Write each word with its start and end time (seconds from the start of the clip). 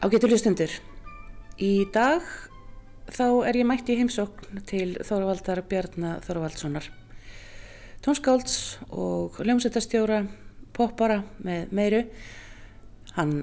Ágættu 0.00 0.30
hlustundur, 0.30 0.72
í 1.60 1.84
dag 1.92 2.24
þá 3.12 3.24
er 3.50 3.58
ég 3.60 3.66
mætt 3.68 3.90
í 3.92 3.98
heimsókn 3.98 4.62
til 4.64 4.94
Þorvaldar 5.04 5.60
Bjarnar 5.68 6.22
Þorvaldssonar. 6.24 6.86
Tónskálds 8.00 8.78
og 8.88 9.36
ljómsættastjóra, 9.44 10.22
poppara 10.72 11.18
með 11.44 11.74
meiru. 11.76 12.00
Hann 13.18 13.34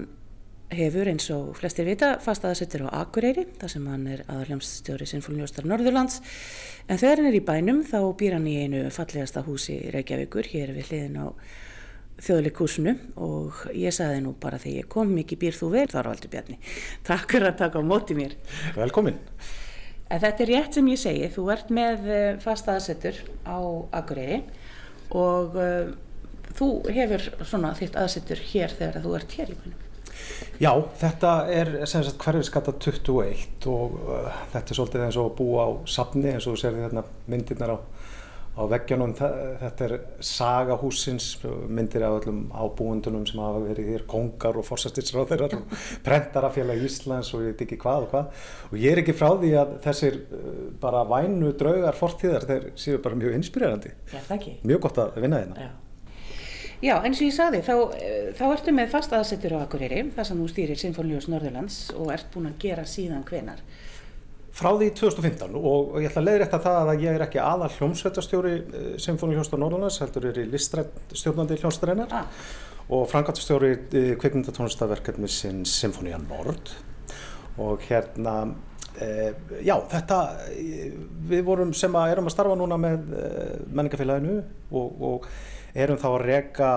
hefur 0.74 1.12
eins 1.12 1.30
og 1.30 1.54
flestir 1.60 1.86
vita 1.86 2.16
fast 2.26 2.42
aðsettur 2.42 2.88
á 2.90 3.04
Akureyri, 3.04 3.46
þar 3.62 3.74
sem 3.76 3.86
hann 3.92 4.10
er 4.10 4.26
aðaljómsstjóri 4.26 5.06
Sinfónljóstar 5.06 5.70
Norðurlands. 5.70 6.18
En 6.90 6.98
þegar 6.98 7.22
hann 7.22 7.30
er 7.30 7.38
í 7.38 7.46
bænum 7.54 7.84
þá 7.86 8.00
býr 8.18 8.34
hann 8.34 8.50
í 8.50 8.58
einu 8.64 8.82
fallegasta 8.90 9.46
húsi 9.46 9.78
Reykjavíkur, 9.94 10.50
hér 10.50 10.74
við 10.74 10.90
hliðin 10.90 11.22
á 11.22 11.26
þjóðleikúsinu 12.24 12.94
og 13.22 13.62
ég 13.76 13.94
sagði 13.94 14.24
nú 14.24 14.34
bara 14.40 14.58
þegar 14.60 14.82
ég 14.82 14.90
kom 14.90 15.12
mikið 15.14 15.42
býr 15.44 15.56
þú 15.58 15.70
vel 15.76 15.86
Þorvaldur 15.92 16.32
Bjarni? 16.32 16.58
Takk 17.06 17.30
fyrir 17.36 17.52
að 17.52 17.60
taka 17.62 17.82
á 17.82 17.84
móti 17.86 18.16
mér. 18.18 18.34
Velkomin. 18.76 19.20
En 20.08 20.22
Þetta 20.22 20.44
er 20.44 20.50
rétt 20.54 20.78
sem 20.78 20.88
ég 20.88 21.00
segi 21.00 21.28
þú 21.34 21.48
ert 21.52 21.72
með 21.74 22.06
eh, 22.08 22.30
fast 22.42 22.68
aðsettur 22.72 23.18
á 23.44 23.58
Akureyri 24.00 24.40
og 25.14 25.56
uh, 25.56 25.90
þú 26.56 26.68
hefur 26.92 27.28
svona 27.46 27.74
þitt 27.76 27.96
aðsettur 27.96 28.40
hér 28.50 28.72
þegar 28.76 29.04
þú 29.04 29.12
ert 29.18 29.36
hér 29.38 29.52
í 29.52 29.58
bænum. 29.58 29.84
Já, 30.58 30.72
þetta 30.98 31.32
er 31.54 31.70
sem 31.86 32.02
sagt 32.04 32.24
hverfiskata 32.24 32.74
21 32.82 33.68
og 33.70 33.94
uh, 34.02 34.40
þetta 34.52 34.74
er 34.74 34.80
svolítið 34.80 35.04
eins 35.06 35.18
og 35.20 35.30
að 35.30 35.36
búa 35.38 35.64
á 35.64 35.70
safni 35.88 36.32
eins 36.32 36.48
og 36.48 36.56
þú 36.56 36.62
sér 36.64 36.80
hérna 36.82 37.04
myndirnar 37.30 37.76
á 37.76 37.78
á 38.58 38.62
veggjanum 38.72 39.14
þetta 39.14 39.86
er 39.86 39.94
saga 40.24 40.76
húsins 40.80 41.30
myndir 41.70 42.04
af 42.06 42.18
öllum 42.18 42.44
ábúendunum 42.50 43.24
sem 43.28 43.40
hafa 43.42 43.62
verið 43.62 43.92
hér 43.94 44.06
kongar 44.10 44.58
og 44.58 44.66
forsættisráðirar 44.66 45.54
og 45.60 45.74
prentarafélag 46.06 46.82
Íslands 46.88 47.30
og 47.36 47.46
ég 47.46 47.52
veit 47.54 47.66
ekki 47.68 47.80
hvað 47.80 48.06
og 48.06 48.14
hvað. 48.14 48.46
Og 48.72 48.78
ég 48.82 48.94
er 48.94 49.02
ekki 49.04 49.16
frá 49.16 49.30
því 49.38 49.52
að 49.62 49.74
þessir 49.86 50.22
uh, 50.22 50.62
bara 50.82 51.04
vænu 51.08 51.52
draugar 51.58 51.98
fortíðar 51.98 52.48
þeir 52.48 52.70
séu 52.78 53.02
bara 53.04 53.18
mjög 53.18 53.38
inspirerandi. 53.38 53.94
Mjög 54.66 54.88
gott 54.88 55.04
að 55.04 55.20
vinna 55.22 55.44
þeirna 55.44 55.68
Já. 55.68 55.70
Já, 56.78 56.94
eins 57.02 57.18
og 57.18 57.26
ég 57.26 57.34
sagði, 57.34 57.58
þá, 57.66 57.72
eh, 57.98 58.26
þá 58.38 58.44
ertu 58.52 58.70
með 58.70 58.92
fast 58.92 59.14
aðsettur 59.16 59.56
á 59.58 59.64
Akureyri, 59.64 60.04
þar 60.14 60.28
sem 60.28 60.38
þú 60.38 60.44
stýrir 60.52 60.78
Sinfónius 60.78 61.26
Norðurlands 61.26 61.78
og 61.98 62.12
ert 62.14 62.28
búin 62.30 62.46
að 62.52 62.60
gera 62.62 62.84
síðan 62.86 63.24
hvenar 63.26 63.64
frá 64.58 64.72
því 64.74 64.88
2015 64.98 65.56
og 65.58 65.98
ég 66.02 66.08
ætla 66.10 66.22
að 66.22 66.28
leiðrætta 66.28 66.58
það 66.64 66.92
að 66.92 67.02
ég 67.04 67.16
er 67.16 67.24
ekki 67.28 67.40
aðal 67.42 67.68
hljómsveitastjóri 67.76 68.54
eh, 68.58 68.88
Symfónihljómsdór 69.04 69.62
Norðurlands, 69.62 70.00
heldur 70.02 70.30
er 70.30 70.40
í 70.42 70.46
listrætt 70.50 71.14
stjórnandi 71.14 71.58
hljómsdórinnar 71.60 72.14
ah. 72.18 72.40
og 72.94 73.04
frangatastjóri 73.12 73.74
eh, 73.76 74.14
kvikmyndatónlistaverkefni 74.18 75.30
sin 75.30 75.62
Symfónia 75.68 76.18
Nord 76.24 76.72
og 77.58 77.84
hérna 77.88 78.34
e, 79.02 79.32
já 79.66 79.74
þetta 79.90 80.18
við 81.30 81.40
vorum 81.46 81.72
sem 81.74 81.94
að 81.98 82.12
erum 82.12 82.28
að 82.30 82.34
starfa 82.36 82.58
núna 82.58 82.78
með 82.78 83.08
e, 83.18 83.30
menningafélaginu 83.66 84.36
og, 84.70 85.00
og 85.08 85.26
erum 85.74 85.98
þá 85.98 86.06
að 86.12 86.20
reyka 86.22 86.68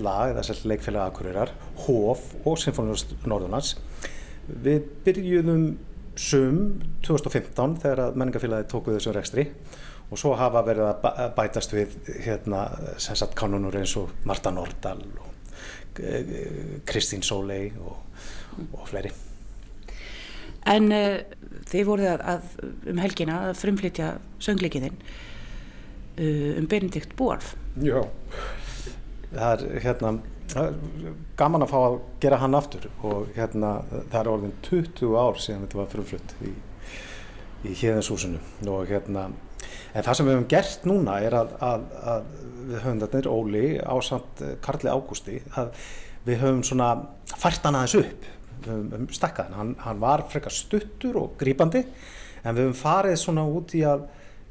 LA 0.00 0.16
eða 0.32 0.56
leikfélag 0.72 1.10
Akureyrar, 1.12 1.52
HOF 1.84 2.24
og 2.48 2.56
Symfónihljómsdór 2.64 3.28
Norðurlands 3.28 3.74
Við 4.48 4.88
byrjuðum 5.04 5.68
sum 6.18 6.58
2015 7.06 7.76
þegar 7.82 8.16
menningafélagi 8.18 8.68
tóku 8.72 8.94
þessu 8.96 9.12
rekstri 9.14 9.46
og 10.08 10.18
svo 10.18 10.32
hafa 10.40 10.64
verið 10.66 10.88
að 10.88 11.22
bætast 11.36 11.74
við 11.76 11.96
hérna 12.24 12.64
sagt, 12.96 13.36
kanunur 13.38 13.76
eins 13.76 13.94
og 14.00 14.12
Marta 14.28 14.50
Nordal 14.54 15.02
og 15.04 16.00
eh, 16.00 16.80
Kristín 16.88 17.22
Sólei 17.26 17.68
og, 17.76 17.98
og 18.72 18.86
fleiri. 18.88 19.12
En 20.68 20.90
uh, 20.92 21.20
þið 21.70 21.84
voruð 21.88 22.10
að, 22.12 22.24
að 22.32 22.88
um 22.92 23.02
helgina 23.02 23.42
að 23.48 23.60
frumflytja 23.60 24.08
söngleikiðinn 24.44 24.96
uh, 24.98 26.58
um 26.58 26.66
Benedikt 26.68 27.14
Bórf. 27.16 27.54
Já, 27.84 28.00
það 29.30 29.52
er 29.52 29.84
hérna 29.84 30.16
gaman 31.38 31.64
að 31.64 31.72
fá 31.72 31.78
að 31.80 31.98
gera 32.22 32.40
hann 32.42 32.56
aftur 32.56 32.88
og 33.04 33.28
hérna 33.36 33.74
það 33.90 34.20
er 34.20 34.30
orðin 34.32 34.56
20 34.64 35.18
ár 35.20 35.40
síðan 35.42 35.66
þetta 35.66 35.80
var 35.80 35.92
frumflutt 35.92 36.34
í, 36.40 36.52
í 37.68 37.76
híðinshúsinu 37.76 38.40
og 38.72 38.88
hérna 38.88 39.28
en 39.92 40.04
það 40.04 40.14
sem 40.14 40.28
við 40.28 40.36
hefum 40.36 40.50
gert 40.52 40.86
núna 40.88 41.18
er 41.24 41.36
að, 41.36 41.54
að, 41.64 41.86
að 42.14 42.28
við 42.68 42.82
höfum 42.84 43.00
þetta 43.04 43.20
er 43.20 43.30
Óli 43.32 43.64
á 43.80 43.94
samt 44.04 44.42
eh, 44.44 44.54
Karli 44.64 44.92
Ágústi 44.92 45.38
að 45.58 45.72
við 46.26 46.42
höfum 46.42 46.64
svona 46.66 46.90
fært 47.38 47.64
hann 47.64 47.78
aðeins 47.78 47.96
upp. 48.02 48.28
Við 48.58 48.70
höfum 48.74 49.10
stakkað 49.14 49.56
hann, 49.56 49.74
hann 49.84 50.00
var 50.02 50.24
frekar 50.30 50.54
stuttur 50.54 51.20
og 51.22 51.36
grýpandi 51.40 51.84
en 52.42 52.54
við 52.54 52.64
höfum 52.66 52.78
farið 52.78 53.20
svona 53.22 53.46
út 53.48 53.74
í 53.78 53.84
að 53.86 54.06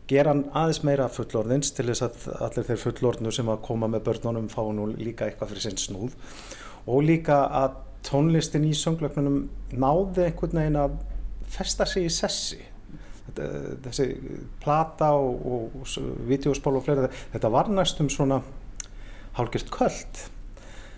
gera 0.07 0.31
hann 0.33 0.45
aðeins 0.55 0.83
meira 0.87 1.07
fullorðins 1.11 1.73
til 1.75 1.87
þess 1.89 2.05
að 2.05 2.29
allir 2.45 2.67
þeir 2.69 2.81
fullorðnu 2.83 3.33
sem 3.35 3.49
að 3.51 3.63
koma 3.67 3.89
með 3.91 4.05
börnunum 4.07 4.47
fá 4.51 4.61
nú 4.71 4.87
líka 4.95 5.27
eitthvað 5.27 5.51
fyrir 5.53 5.65
sinn 5.65 5.81
snúð. 5.81 6.15
Og 6.87 7.03
líka 7.03 7.41
að 7.51 7.81
tónlistin 8.07 8.67
í 8.67 8.73
sönglögnunum 8.77 9.43
náði 9.75 10.29
einhvern 10.29 10.61
veginn 10.61 10.79
að 10.79 10.95
festa 11.51 11.87
sig 11.89 12.07
í 12.07 12.13
sessi. 12.13 12.61
Þetta, 13.27 13.49
þessi 13.83 14.07
plata 14.63 15.11
og, 15.19 15.43
og, 15.51 15.91
videospól 16.29 16.77
og 16.79 16.85
fleira 16.85 17.11
þetta 17.33 17.51
var 17.51 17.71
næstum 17.73 18.11
svona 18.13 18.39
hálfgjört 19.37 19.71
kvöld. 19.73 20.23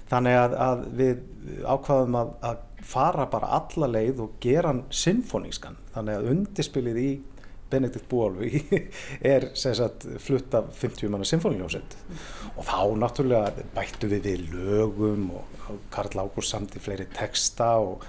Þannig 0.09 0.38
að, 0.38 0.56
að 0.66 0.86
við 0.97 1.66
ákvaðum 1.66 2.18
að, 2.18 2.30
að 2.46 2.66
fara 2.86 3.26
bara 3.30 3.52
alla 3.58 3.90
leið 3.90 4.24
og 4.24 4.38
gera 4.41 4.72
hann 4.72 4.86
symfonískan 4.94 5.78
þannig 5.94 6.18
að 6.18 6.31
undirspilið 6.34 7.02
í 7.02 7.09
Benedikt 7.69 8.07
Búalvi 8.09 8.62
er 9.34 9.50
sagt, 9.56 10.07
flutt 10.22 10.53
af 10.57 10.72
50 10.80 11.12
manna 11.12 11.28
symfóniljósett 11.28 11.97
mm. 11.97 12.24
og 12.56 12.68
þá 12.68 12.80
náttúrulega 13.03 13.68
bættu 13.75 14.09
við 14.12 14.30
við 14.30 14.46
lögum 14.53 15.30
og 15.38 15.84
Karl 15.94 16.24
Ágúr 16.24 16.46
samt 16.46 16.78
í 16.78 16.84
fleiri 16.84 17.08
texta 17.13 17.75
og 17.84 18.06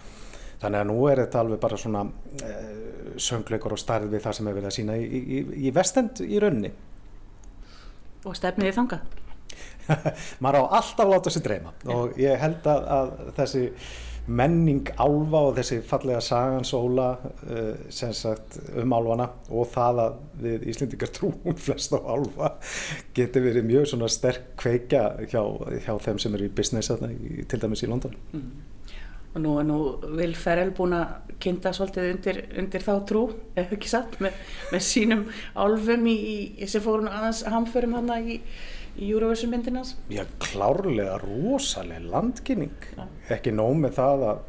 þannig 0.60 0.82
að 0.82 0.90
nú 0.90 0.98
er 1.08 1.24
þetta 1.24 1.42
alveg 1.44 1.62
bara 1.62 1.80
svona 1.80 2.04
eh, 2.44 3.16
söngleikur 3.20 3.76
og 3.76 3.80
starð 3.80 4.12
við 4.12 4.24
það 4.26 4.36
sem 4.38 4.50
við 4.50 4.60
vilja 4.60 4.74
sína 4.76 4.98
í, 5.00 5.08
í, 5.20 5.40
í 5.68 5.74
vestend 5.74 6.22
í 6.26 6.40
raunni 6.42 6.72
Og 8.28 8.36
stefniði 8.36 8.74
þanga? 8.76 9.00
maður 10.44 10.68
á 10.68 10.80
alltaf 10.80 11.08
láta 11.08 11.32
sér 11.32 11.44
dreyma 11.46 11.72
og 11.90 12.18
ég 12.20 12.36
held 12.40 12.66
að, 12.68 12.84
að 12.96 13.12
þessi 13.38 13.62
menning 14.30 14.90
álfa 15.00 15.42
og 15.48 15.56
þessi 15.58 15.80
fallega 15.86 16.20
sagansóla 16.22 17.06
uh, 17.18 17.70
sem 17.92 18.12
sagt 18.16 18.58
um 18.78 18.94
álfana 18.94 19.26
og 19.50 19.68
það 19.72 20.02
að 20.04 20.18
við 20.44 20.66
Íslendingar 20.72 21.12
trúum 21.16 21.58
flest 21.58 21.94
á 21.96 21.98
álfa 21.98 22.54
getur 23.16 23.46
verið 23.48 23.68
mjög 23.70 23.90
svona 23.92 24.10
sterk 24.12 24.52
kveika 24.60 25.04
hjá, 25.26 25.42
hjá 25.86 25.94
þeim 26.06 26.20
sem 26.22 26.36
eru 26.38 26.50
í 26.50 26.54
business 26.60 26.92
til 26.92 27.62
dæmis 27.62 27.86
í 27.86 27.90
London 27.90 28.16
mm. 28.32 28.50
Og 29.30 29.38
nú 29.38 29.52
er 29.60 29.66
nú 29.68 29.76
Vil 30.18 30.32
Ferrell 30.34 30.72
búin 30.74 30.96
að 30.96 31.36
kynnta 31.38 31.70
svolítið 31.70 32.08
undir, 32.16 32.40
undir 32.58 32.82
þá 32.82 32.94
trú, 33.06 33.20
ef 33.54 33.70
ekki 33.76 33.86
satt 33.92 34.16
með, 34.18 34.34
með 34.72 34.82
sínum 34.82 35.22
álfum 35.54 36.08
í, 36.10 36.16
í 36.58 36.66
sem 36.66 36.82
fórum 36.82 37.06
aðeins 37.06 37.44
hamförum 37.46 37.94
hann 37.94 38.10
í 38.26 38.40
í 38.98 39.10
Eurovision 39.10 39.52
myndinans? 39.52 39.94
Já, 40.12 40.24
klárlega 40.42 41.16
rosalega 41.22 42.02
landkynning 42.10 42.88
ja. 42.96 43.06
Ekki 43.36 43.52
nóg 43.54 43.76
með 43.80 43.96
það 43.98 44.24
að, 44.28 44.40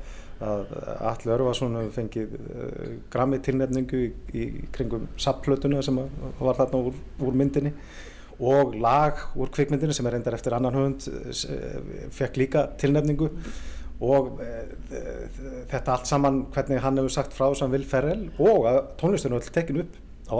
að 0.51 0.71
Alli 1.11 1.33
Örvarsson 1.35 1.77
fengið 1.95 2.37
uh, 2.37 2.93
grammi 3.13 3.41
tilnefningu 3.45 3.99
í, 4.05 4.07
í 4.33 4.47
kringum 4.75 5.09
sapplötuna 5.21 5.83
sem 5.85 5.99
var 6.39 6.57
þarna 6.59 6.81
úr, 6.89 6.97
úr 7.21 7.37
myndinni. 7.37 7.73
Og 8.41 8.73
lag 8.81 9.19
úr 9.37 9.51
kvikmyndinu 9.53 9.93
sem 9.93 10.07
er 10.09 10.15
reyndar 10.17 10.33
eftir 10.37 10.55
annan 10.57 10.77
höfund 10.77 11.05
uh, 11.11 12.09
fekk 12.17 12.41
líka 12.41 12.65
tilnefningu. 12.81 13.29
Og 14.01 14.41
uh, 14.41 14.99
þetta 15.69 15.95
allt 15.95 16.09
saman 16.09 16.45
hvernig 16.53 16.81
hann 16.81 16.97
hefur 16.97 17.17
sagt 17.19 17.37
frá 17.37 17.51
sem 17.57 17.71
vil 17.73 17.85
ferrel 17.87 18.29
og 18.41 18.69
að 18.71 18.83
tónlistunum 19.01 19.41
er 19.41 19.53
tekinu 19.59 19.85
upp 19.85 19.99
á 20.31 20.35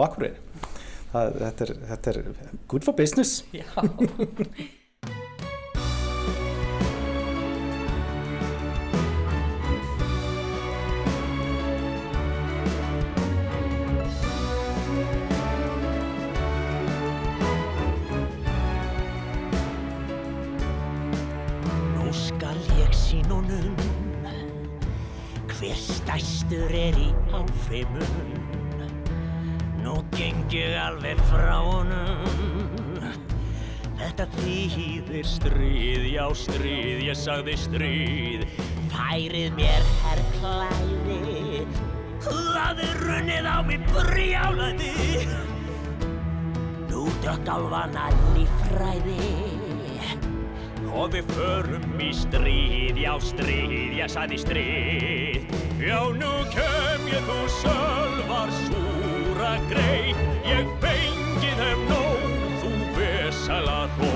það, 1.12 1.40
þetta, 1.40 1.66
þetta 1.90 2.14
er 2.14 2.22
good 2.68 2.86
for 2.86 2.96
business. 2.96 3.44
Já 3.52 4.80
áfeimun 27.72 28.04
Nú 29.82 30.04
geng 30.14 30.46
ég 30.52 30.76
alveg 30.78 31.18
frá 31.26 31.58
honum. 31.64 33.00
Þetta 33.98 34.26
þýðir 34.36 35.26
stríð, 35.26 36.04
já 36.12 36.26
stríð, 36.36 37.00
ég 37.08 37.18
sagði 37.18 37.56
stríð. 37.58 38.44
Færið 38.92 39.56
mér 39.56 39.88
herrklæði 40.02 41.64
Það 42.22 42.82
er 42.84 43.00
runnið 43.02 43.48
á 43.48 43.58
mig 43.66 43.86
brjálaði 43.88 44.92
Nú 46.92 47.08
dökk 47.24 47.50
álvana 47.56 48.10
líffræði. 48.36 49.18
Og 50.92 51.08
við 51.14 51.32
förum 51.32 52.00
í 52.04 52.12
stríð, 52.14 53.00
já 53.00 53.14
stríð, 53.24 53.96
ég 53.96 54.12
sagði 54.12 54.42
stríð 54.44 55.61
Já 55.82 55.98
nú 56.14 56.30
kem 56.54 57.08
ég 57.10 57.24
þú 57.26 57.36
sölvar 57.58 58.50
súra 58.54 59.56
grei 59.66 60.12
Ég 60.46 60.68
fengi 60.78 61.48
þeim 61.58 61.80
nóg, 61.88 62.36
þú 62.60 62.70
vesala 62.94 63.80
hló. 63.96 64.10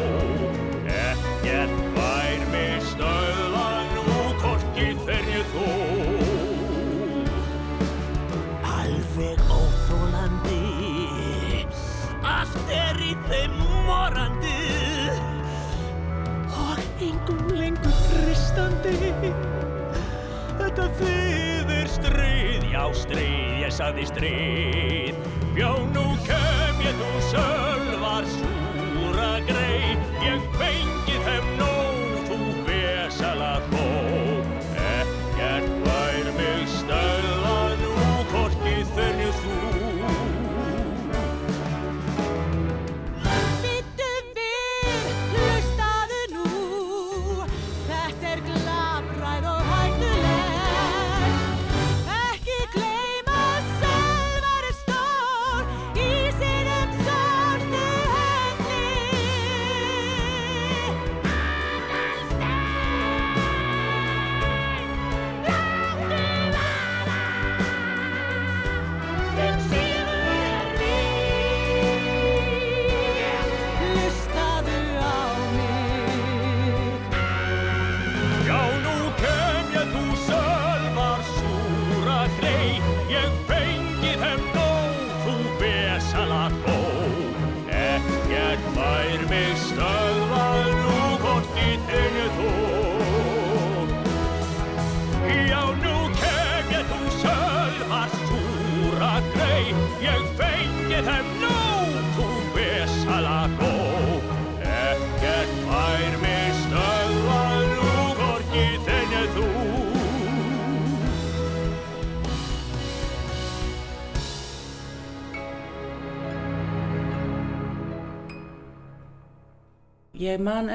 Ekkert 0.87 1.73
fær 1.97 2.45
mig 2.53 2.77
stöða 2.93 3.65
nú, 3.97 4.05
korki 4.45 4.87
þernju 5.09 5.43
þú 5.51 5.67
Alveg 8.77 9.43
óþólandi 9.51 10.63
Allt 12.23 12.71
er 12.79 13.03
í 13.03 13.17
þeim 13.27 13.59
morandi. 13.89 14.55
Og 16.63 16.79
engum 17.11 17.43
lengur 17.59 17.99
tristandi 18.07 19.35
Þetta 20.57 20.87
þýðir 21.01 21.36
stríð 21.97 22.69
Já 22.73 22.85
stríð, 22.93 23.57
ég 23.65 23.73
sagði 23.73 24.05
stríð. 24.11 25.25
Já 25.57 25.73
nú 25.95 26.07
kem 26.27 26.85
ég 26.85 27.01
þú 27.01 27.13
sölvar 27.31 28.29
súra 28.37 29.33
grei 29.49 29.97
Ég 30.21 30.53
fengi 30.61 30.96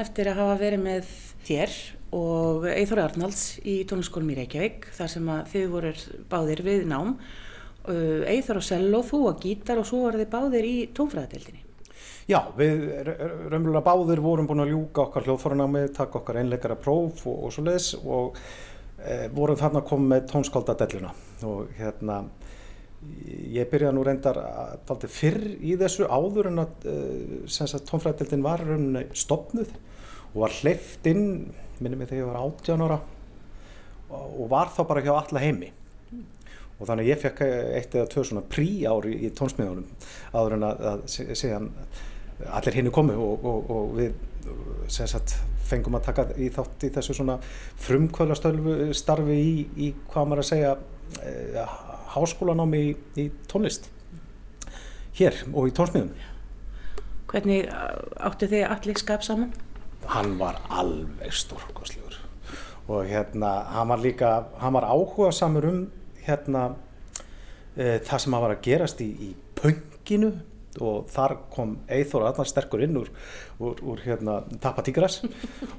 eftir 0.02 0.30
að 0.30 0.40
hafa 0.42 0.60
verið 0.60 0.84
með 0.84 1.10
þér 1.46 1.76
og 2.12 2.68
Eithor 2.68 3.00
Arnalds 3.06 3.46
í 3.64 3.80
tónlaskólum 3.88 4.30
í 4.34 4.38
Reykjavík 4.42 4.90
þar 4.98 5.10
sem 5.14 5.32
að 5.32 5.50
þið 5.54 5.66
voru 5.72 5.92
báðir 6.30 6.62
við 6.66 6.86
nám. 6.90 7.16
Uh, 7.82 8.22
Eithor 8.30 8.60
á 8.60 8.62
cello, 8.62 9.00
þú 9.02 9.24
á 9.26 9.32
gítar 9.42 9.80
og 9.80 9.88
svo 9.88 10.04
voru 10.04 10.20
þið 10.20 10.28
báðir 10.30 10.68
í 10.68 10.74
tónfræðadeildinni. 10.94 11.64
Já, 12.30 12.38
við 12.54 12.84
ra- 13.02 13.16
ra- 13.18 13.38
raunverulega 13.50 13.82
báðir 13.82 14.22
vorum 14.22 14.46
búin 14.46 14.62
að 14.62 14.70
ljúka 14.70 15.06
okkar 15.08 15.26
hljóðfórunámi, 15.26 15.88
taka 15.96 16.20
okkar 16.20 16.38
einleikara 16.38 16.76
próf 16.78 17.24
og, 17.26 17.40
og 17.48 17.54
svo 17.54 17.64
leiðis 17.66 17.88
og 17.98 18.38
e, 19.02 19.16
vorum 19.34 19.58
þarna 19.58 19.82
að 19.82 19.88
koma 19.88 20.12
með 20.14 20.28
tónskaldadelluna 20.30 21.10
og 21.50 21.72
hérna 21.80 22.20
ég 23.50 23.66
byrjaði 23.72 23.96
nú 23.96 24.04
reyndar 24.06 24.38
að 24.38 25.08
fyrr 25.10 25.42
í 25.58 25.74
þessu 25.80 26.06
áður 26.06 26.52
en 26.52 26.62
að 26.62 26.86
e, 26.86 26.96
tónfræðadeildin 27.90 28.46
var 28.46 28.62
rauninni 28.68 29.08
stopnuð 29.18 29.74
og 30.32 30.40
var 30.44 30.56
hleyft 30.62 31.06
inn, 31.10 31.52
minnum 31.82 32.02
ég 32.04 32.10
þegar 32.10 32.22
ég 32.22 32.30
var 32.30 32.40
18 32.40 32.84
ára. 32.86 32.98
Og, 34.12 34.48
var 34.50 34.72
þá 34.72 34.82
bara 34.88 35.04
hjá 35.04 35.12
alla 35.14 35.42
heimi. 35.42 35.70
Og 36.78 36.88
þannig 36.88 37.12
ég 37.12 37.20
fekk 37.22 37.44
eitt 37.46 37.94
eða 37.94 38.08
tvö 38.10 38.24
svona 38.26 38.42
prí 38.50 38.82
ári 38.88 39.14
í 39.22 39.30
tónsmiðunum 39.36 39.86
áður 40.34 40.56
en 40.56 40.66
að, 40.66 40.82
að 40.90 41.04
síðan 41.38 41.68
allir 42.50 42.78
hinni 42.78 42.92
komu 42.94 43.14
og, 43.22 43.44
og, 43.46 43.70
og 43.70 43.92
við 44.00 44.16
sagt, 44.90 45.36
fengum 45.68 45.94
að 45.96 46.08
taka 46.08 46.26
í 46.34 46.48
þátt 46.52 46.88
í 46.88 46.90
þessu 46.96 47.14
svona 47.20 47.38
frumkvöla 47.84 48.34
starfi 48.34 49.38
í, 49.38 49.54
í 49.78 49.92
hvað 50.10 50.28
maður 50.28 50.42
að 50.42 50.48
segja 50.50 50.74
e, 51.22 51.66
háskólanámi 52.16 52.82
í, 52.82 52.92
í 53.22 53.28
tónlist. 53.52 53.86
Hér 55.16 55.44
og 55.52 55.68
í 55.68 55.74
tónsmiðum 55.76 56.12
Hvernig 57.32 57.68
uh, 57.68 58.00
áttu 58.28 58.48
þið 58.48 58.66
allir 58.68 58.98
skap 59.00 59.24
saman? 59.24 59.52
Hann 60.10 60.36
var 60.40 60.60
alveg 60.70 61.32
stórkoslegur 61.34 62.18
og 62.88 63.06
hérna 63.06 63.52
hann 63.72 63.88
var 63.88 64.02
líka, 64.02 64.30
hann 64.58 64.74
var 64.74 64.88
áhuga 64.90 65.32
samur 65.32 65.68
um 65.68 65.82
hérna 66.26 66.74
e, 67.76 67.98
það 68.02 68.18
sem 68.18 68.34
hann 68.34 68.42
var 68.42 68.56
að 68.56 68.64
gerast 68.66 69.00
í, 69.04 69.10
í 69.10 69.34
pönginu 69.58 70.32
og 70.80 71.08
þar 71.12 71.36
kom 71.52 71.76
Eithor 71.92 72.26
allar 72.26 72.48
sterkur 72.48 72.82
inn 72.84 72.96
úr, 72.96 73.10
úr, 73.60 73.80
úr 73.84 74.02
hérna 74.04 74.40
Tapatígras 74.62 75.20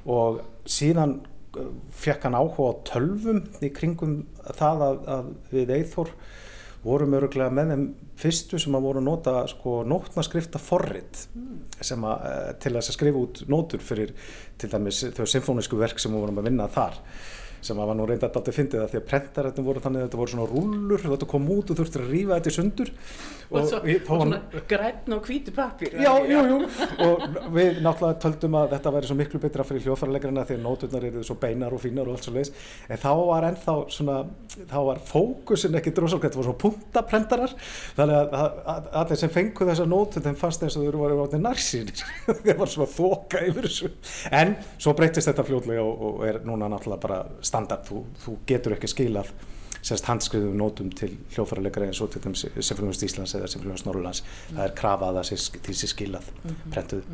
og 0.06 0.40
síðan 0.70 1.16
eh, 1.58 1.70
fekk 1.90 2.28
hann 2.28 2.38
áhuga 2.38 2.70
á 2.70 2.72
tölvum 2.92 3.42
í 3.64 3.72
kringum 3.74 4.20
það 4.54 4.84
að, 4.88 5.00
að 5.16 5.32
við 5.50 5.74
Eithor 5.78 6.12
vorum 6.84 7.16
öruglega 7.16 7.52
með 7.54 7.72
þeim 7.72 7.84
fyrstu 8.20 8.60
sem 8.60 8.76
að 8.76 8.86
voru 8.86 9.00
að 9.00 9.08
nota 9.08 9.36
sko 9.50 9.78
nótnaskrifta 9.88 10.60
forrit 10.62 11.24
sem 11.80 12.04
að, 12.04 12.26
eh, 12.30 12.50
til 12.60 12.74
að 12.74 12.90
skrifa 12.90 13.22
út 13.22 13.44
nótur 13.48 13.82
fyrir 13.84 14.12
til 14.58 14.70
dæmis 14.70 15.04
þau 15.16 15.24
symfónisku 15.26 15.80
verk 15.80 15.98
sem 15.98 16.12
við 16.12 16.26
vorum 16.26 16.38
að 16.42 16.50
vinna 16.50 16.68
þar 16.68 17.00
sem 17.64 17.78
að 17.80 17.88
var 17.90 17.96
nú 17.98 18.06
reynda 18.08 18.28
alltaf 18.30 18.54
fyndið 18.58 18.82
að 18.84 18.90
því 18.92 18.98
að 19.00 19.06
prentarrættin 19.10 19.66
voru 19.66 19.82
þannig 19.84 20.02
að 20.02 20.06
þetta 20.08 20.20
voru 20.20 20.32
svona 20.34 20.48
rúllur 20.50 21.04
og 21.08 21.14
þetta 21.14 21.28
kom 21.34 21.48
út 21.54 21.72
og 21.72 21.78
þurftir 21.80 22.04
að 22.04 22.12
rífa 22.14 22.38
þetta 22.38 22.52
í 22.52 22.56
sundur. 22.58 22.92
Og, 23.54 23.66
svo, 23.68 23.78
ég- 23.88 24.02
þá 24.04 24.10
og 24.14 24.22
svona 24.22 24.40
græn 24.70 25.14
og 25.16 25.28
hvítu 25.28 25.54
pappir. 25.54 25.92
Já, 26.00 26.12
jú, 26.28 26.40
jú, 26.50 26.58
og 27.04 27.24
við 27.54 27.80
náttúrulega 27.84 28.20
töldum 28.24 28.56
að 28.60 28.72
þetta 28.74 28.92
væri 28.96 29.10
svo 29.10 29.16
miklu 29.18 29.40
betra 29.42 29.66
fyrir 29.68 29.84
hljóðfæralegrina 29.86 30.44
því 30.48 30.56
að 30.58 30.64
nóturnar 30.64 31.06
eru 31.10 31.24
svo 31.24 31.36
beinar 31.42 31.76
og 31.76 31.82
fínar 31.84 32.08
og 32.08 32.16
allt 32.16 32.28
svo 32.28 32.34
leis 32.36 32.50
en 32.88 33.00
þá 33.00 33.10
var 33.28 33.46
ennþá 33.50 33.74
svona 33.94 34.16
þá 34.70 34.78
var 34.88 35.00
fókusin 35.08 35.76
ekki 35.78 35.92
drosalg 35.96 36.24
þetta 36.24 36.40
voru 36.40 36.48
svo 36.50 36.56
puntaprentarar 36.64 37.54
þannig 37.96 38.34
að, 38.40 38.88
allir 39.02 39.20
sem 39.20 39.32
fengu 39.34 39.68
þessa 39.68 39.86
nótur 39.88 40.24
þeim 40.24 40.36
fannst 40.40 40.64
eins 40.66 40.76
og 40.80 40.86
þau 40.88 40.98
voru 41.04 41.20
átni 41.24 41.40
narsýnir. 41.44 42.02
Þeir 42.44 42.58
var 42.60 42.70
svona 42.72 42.88
þoka 42.90 43.42
yfir 43.48 43.68
þessu. 43.68 43.90
En 44.34 44.54
svo 44.80 44.94
breytist 44.98 45.28
þetta 45.30 45.44
fljótlega 45.46 45.84
og, 45.84 46.04
og 46.08 46.24
er 46.28 46.40
núna 46.48 46.68
náttúrulega 46.72 47.02
bara 47.04 47.20
standard. 47.54 47.86
Þú, 47.88 48.04
þú 48.26 48.38
getur 48.50 48.76
ekki 48.76 48.90
skilað 48.90 49.34
sérst 49.84 50.08
handskriðum 50.08 50.56
nótum 50.58 50.90
til 50.96 51.12
hljóðfæralegra 51.34 51.90
eins 51.90 52.00
og 52.00 52.14
til 52.14 52.22
þeim 52.24 52.36
Sifrljóðast 52.38 53.04
Íslands 53.04 53.36
eða 53.36 53.50
Sifrljóðast 53.52 53.88
Norrlands 53.88 54.24
það 54.46 54.64
er 54.64 54.74
krafa 54.78 55.10
að 55.10 55.20
það 55.20 55.30
sé, 55.30 55.60
til 55.66 55.76
sér 55.76 55.92
skilað 55.92 56.30
prentuð. 56.72 57.10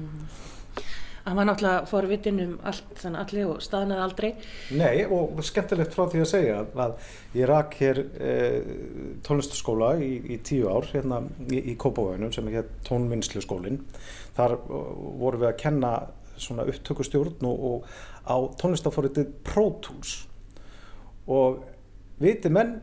Hann 1.21 1.37
var 1.37 1.45
náttúrulega 1.51 1.89
forvitin 1.91 2.39
um 2.41 2.53
allt, 2.65 2.87
þannig 2.97 3.21
allir 3.21 3.49
og 3.51 3.59
staðnaði 3.61 4.05
aldrei. 4.07 4.29
Nei 4.73 5.03
og 5.05 5.43
skemmtilegt 5.45 5.93
frá 5.93 6.07
því 6.09 6.23
að 6.23 6.31
segja 6.31 6.63
að 6.87 6.95
ég 7.37 7.51
rak 7.51 7.77
hér 7.77 8.01
e, 8.01 8.31
tónlistaskóla 9.27 9.91
í, 10.01 10.15
í 10.33 10.39
tíu 10.47 10.71
ár 10.73 10.89
hérna 10.95 11.21
í, 11.51 11.61
í 11.75 11.77
Kópavöginum 11.81 12.33
sem 12.33 12.49
er 12.49 12.61
hér 12.61 12.73
tónvinnslu 12.89 13.45
skólin 13.45 13.83
þar 14.39 14.57
vorum 14.71 15.43
við 15.43 15.51
að 15.51 15.61
kenna 15.67 15.93
svona 16.41 16.65
upptökustjórn 16.71 17.45
og, 17.51 17.69
og 17.69 18.25
á 18.25 18.37
tónlistaforritið 18.63 19.35
Pro 19.45 19.69
Tools 19.85 20.23
og 21.31 21.61
viti 22.21 22.53
menn 22.53 22.79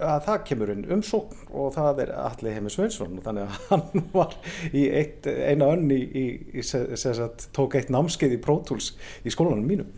að 0.00 0.22
það 0.24 0.44
kemur 0.48 0.72
inn 0.72 0.86
umsókn 0.96 1.50
og 1.52 1.74
það 1.74 2.04
er 2.06 2.12
allir 2.16 2.56
heimi 2.56 2.72
Sveinsson 2.72 3.18
og 3.18 3.26
þannig 3.26 3.48
að 3.48 3.58
hann 3.68 4.04
var 4.16 4.36
í 4.72 4.86
eitt, 4.88 5.28
eina 5.28 5.68
önni 5.74 5.98
í, 6.00 6.24
í, 6.24 6.62
í 6.62 7.28
tók 7.56 7.76
eitt 7.76 7.92
námskeið 7.92 8.38
í 8.38 8.40
Pro 8.42 8.60
Tools 8.66 8.94
í 9.24 9.32
skólanum 9.32 9.68
mínum 9.68 9.92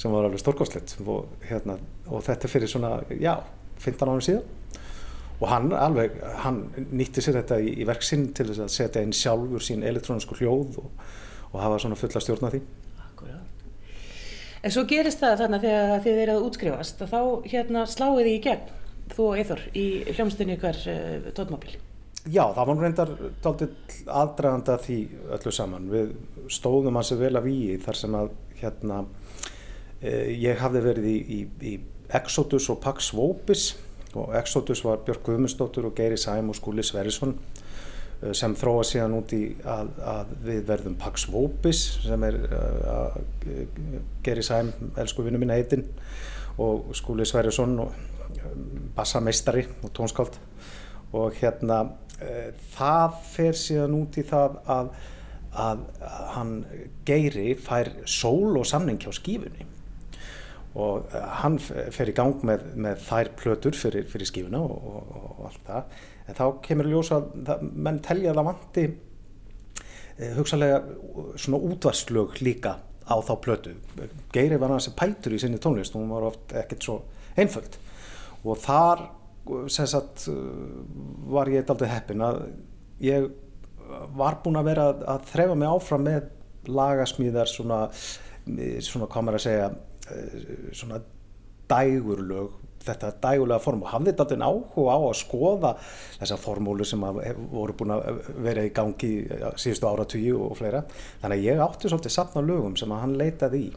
sem 0.00 0.12
var 0.12 0.26
alveg 0.26 0.40
stórkostlegt 0.40 0.96
og, 1.04 1.28
hérna, 1.46 1.76
og 2.08 2.24
þetta 2.26 2.50
fyrir 2.50 2.70
svona, 2.70 2.96
já, 3.20 3.36
15 3.84 4.08
árum 4.08 4.24
síðan 4.24 4.48
og 5.42 5.48
hann 5.50 5.72
alveg, 5.74 6.16
hann 6.44 6.64
nýtti 6.94 7.22
sér 7.24 7.40
þetta 7.40 7.58
í, 7.62 7.74
í 7.82 7.86
verksinn 7.88 8.28
til 8.36 8.46
þess 8.50 8.62
að 8.62 8.74
setja 8.76 9.02
inn 9.04 9.14
sjálfur 9.16 9.64
sín 9.64 9.82
elektrónisku 9.86 10.38
hljóð 10.38 10.78
og, 10.84 10.92
og 11.50 11.58
hafa 11.64 11.80
svona 11.82 11.98
fulla 11.98 12.22
stjórn 12.22 12.46
á 12.46 12.50
því. 12.54 12.60
Akkurát. 13.08 13.51
En 14.62 14.70
svo 14.70 14.84
gerist 14.86 15.22
það 15.22 15.40
þannig 15.40 15.64
að 15.64 15.64
þegar 15.66 16.02
þið 16.04 16.20
eruð 16.22 16.36
að 16.36 16.44
útskrifast 16.48 17.00
að 17.02 17.14
þá 17.14 17.22
hérna 17.50 17.86
sláið 17.90 18.18
þið 18.20 18.32
í 18.32 18.42
gegn, 18.44 18.68
þú 19.12 19.24
og 19.24 19.40
Eithor, 19.40 19.62
í 19.74 19.86
hljómsdunni 20.12 20.58
hver 20.62 20.78
uh, 20.92 21.32
tótmóbíl. 21.34 21.74
Já, 22.22 22.44
það 22.54 22.66
var 22.68 22.76
nú 22.76 22.84
reyndar 22.84 23.10
aðdraganda 23.42 24.76
því 24.78 24.98
öllu 25.34 25.52
saman. 25.54 25.88
Við 25.90 26.12
stóðum 26.54 27.00
að 27.00 27.08
sér 27.08 27.18
vel 27.24 27.32
af 27.40 27.48
í 27.50 27.56
þar 27.82 27.98
sem 27.98 28.14
að 28.14 28.28
hérna, 28.60 29.00
eh, 29.98 30.30
ég 30.38 30.62
hafði 30.62 30.84
verið 30.84 31.08
í, 31.10 31.16
í, 31.18 31.40
í 31.66 31.72
Exodus 32.14 32.68
og 32.70 32.78
Pax 32.84 33.10
Vopis 33.16 33.72
og 34.14 34.30
Exodus 34.38 34.84
var 34.86 35.02
Björk 35.02 35.24
Guðmundsdóttur 35.26 35.88
og 35.88 35.96
Geiri 35.98 36.20
Sæm 36.20 36.52
og 36.52 36.58
Skúli 36.60 36.84
Sverrisson 36.86 37.34
eh, 37.34 37.61
sem 38.30 38.54
þróa 38.54 38.84
síðan 38.86 39.16
út 39.18 39.32
í 39.34 39.40
að, 39.66 39.88
að 40.06 40.34
við 40.46 40.60
verðum 40.68 40.98
Pax 41.00 41.24
Vopis 41.30 41.80
sem 42.04 42.26
er 42.28 42.38
uh, 42.46 43.16
Geiri 44.22 44.44
Sæm, 44.46 44.70
elsku 45.00 45.24
vinnu 45.26 45.40
minna 45.42 45.58
heitinn 45.58 45.88
og 46.62 46.92
Skúli 46.94 47.26
um, 47.26 47.88
bassameistari 48.94 49.66
og 49.82 49.90
tónskáld. 49.96 50.38
Og 51.18 51.34
hérna 51.40 51.80
uh, 51.82 52.48
það 52.76 53.18
fer 53.32 53.58
síðan 53.58 53.98
út 53.98 54.20
í 54.20 54.26
það 54.28 54.60
að, 54.70 54.94
að, 55.66 55.84
að 56.12 56.24
hann 56.36 56.56
Geiri 57.08 57.56
fær 57.58 57.90
sól 58.06 58.54
og 58.60 58.68
samning 58.70 59.02
hjá 59.02 59.10
skífunni. 59.18 59.66
Og 60.78 61.10
hann 61.42 61.58
fer 61.60 62.08
í 62.08 62.14
gang 62.16 62.38
með, 62.48 62.70
með 62.80 63.02
þær 63.04 63.34
plötur 63.36 63.76
fyrir, 63.76 64.06
fyrir 64.08 64.30
skífuna 64.30 64.62
og, 64.62 64.78
og, 64.78 65.16
og 65.34 65.46
allt 65.50 65.66
það 65.66 65.96
en 66.26 66.38
þá 66.38 66.44
kemur 66.64 66.88
í 66.88 66.94
ljós 66.94 67.12
að 67.14 67.64
menn 67.72 68.02
telja 68.04 68.32
að 68.32 68.40
það 68.40 68.48
vanti 68.50 68.86
uh, 68.90 70.32
hugsalega 70.38 70.82
svona 71.36 71.62
útvarslög 71.70 72.38
líka 72.44 72.76
á 73.02 73.16
þá 73.18 73.32
plötu. 73.42 73.74
Geiri 74.34 74.60
var 74.60 74.74
hans 74.74 74.90
pæltur 74.96 75.34
í 75.34 75.40
sinni 75.42 75.58
tónlist 75.62 75.96
og 75.96 76.04
hún 76.04 76.14
var 76.14 76.28
oft 76.30 76.54
ekkert 76.56 76.86
svo 76.86 77.00
einföld. 77.36 77.74
Og 78.42 78.58
þar 78.62 79.08
sagt 79.68 80.28
var 81.30 81.50
ég 81.50 81.70
aldrei 81.70 81.90
heppin 81.90 82.22
að 82.22 82.44
ég 83.02 83.26
var 84.16 84.38
búinn 84.42 84.60
að 84.60 84.68
vera 84.70 84.84
að, 84.92 85.24
þrefa 85.32 85.56
mig 85.58 85.68
áfram 85.68 86.04
með 86.06 86.28
lagasmíðar 86.70 87.50
svona, 87.50 87.80
svona 88.84 89.08
hvað 89.10 89.26
maður 89.26 89.38
að 89.40 89.44
segja 89.46 89.70
eh, 90.14 90.44
svona 90.78 91.00
dægurlög 91.70 92.54
þetta 92.86 93.12
dægulega 93.22 93.62
form 93.62 93.84
og 93.84 93.92
hafði 93.92 94.12
þetta 94.12 94.24
aldrei 94.24 94.48
áhuga 94.48 94.96
á 94.96 95.00
að 95.00 95.18
skoða 95.20 95.72
þessar 96.18 96.42
formúlu 96.42 96.86
sem 96.88 97.04
voru 97.52 97.76
búin 97.78 97.94
að 97.96 98.20
vera 98.44 98.66
í 98.66 98.72
gangi 98.74 99.12
síðustu 99.60 99.88
áratugju 99.88 100.40
og 100.48 100.58
fleira. 100.60 100.84
Þannig 101.22 101.38
að 101.38 101.46
ég 101.48 101.64
átti 101.66 101.92
svolítið 101.92 102.16
safna 102.16 102.44
lögum 102.46 102.76
sem 102.80 102.92
að 102.94 103.02
hann 103.04 103.16
leitaði 103.20 103.62
í. 103.66 103.72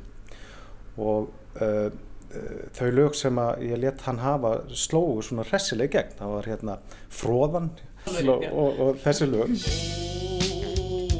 Og 1.01 1.29
uh, 1.61 1.89
uh, 1.89 2.61
þau 2.77 2.87
lög 2.95 3.19
sem 3.19 3.41
að 3.41 3.65
ég 3.69 3.83
let 3.83 4.05
hann 4.07 4.23
hafa 4.23 4.57
slógu 4.71 5.25
svona 5.25 5.47
hressileg 5.49 5.93
gegn. 5.95 6.17
Það 6.21 6.35
var 6.37 6.51
hérna 6.53 6.79
Fróðan 7.09 7.71
og, 8.05 8.47
og, 8.51 8.81
og 8.87 9.03
þessi 9.03 9.29
lög. 9.31 9.55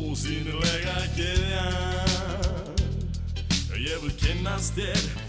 Ósýnilega 0.05 0.97
geðja 1.17 1.65
Ég 3.85 4.01
vil 4.01 4.15
kynnast 4.17 4.73
þér 4.79 5.25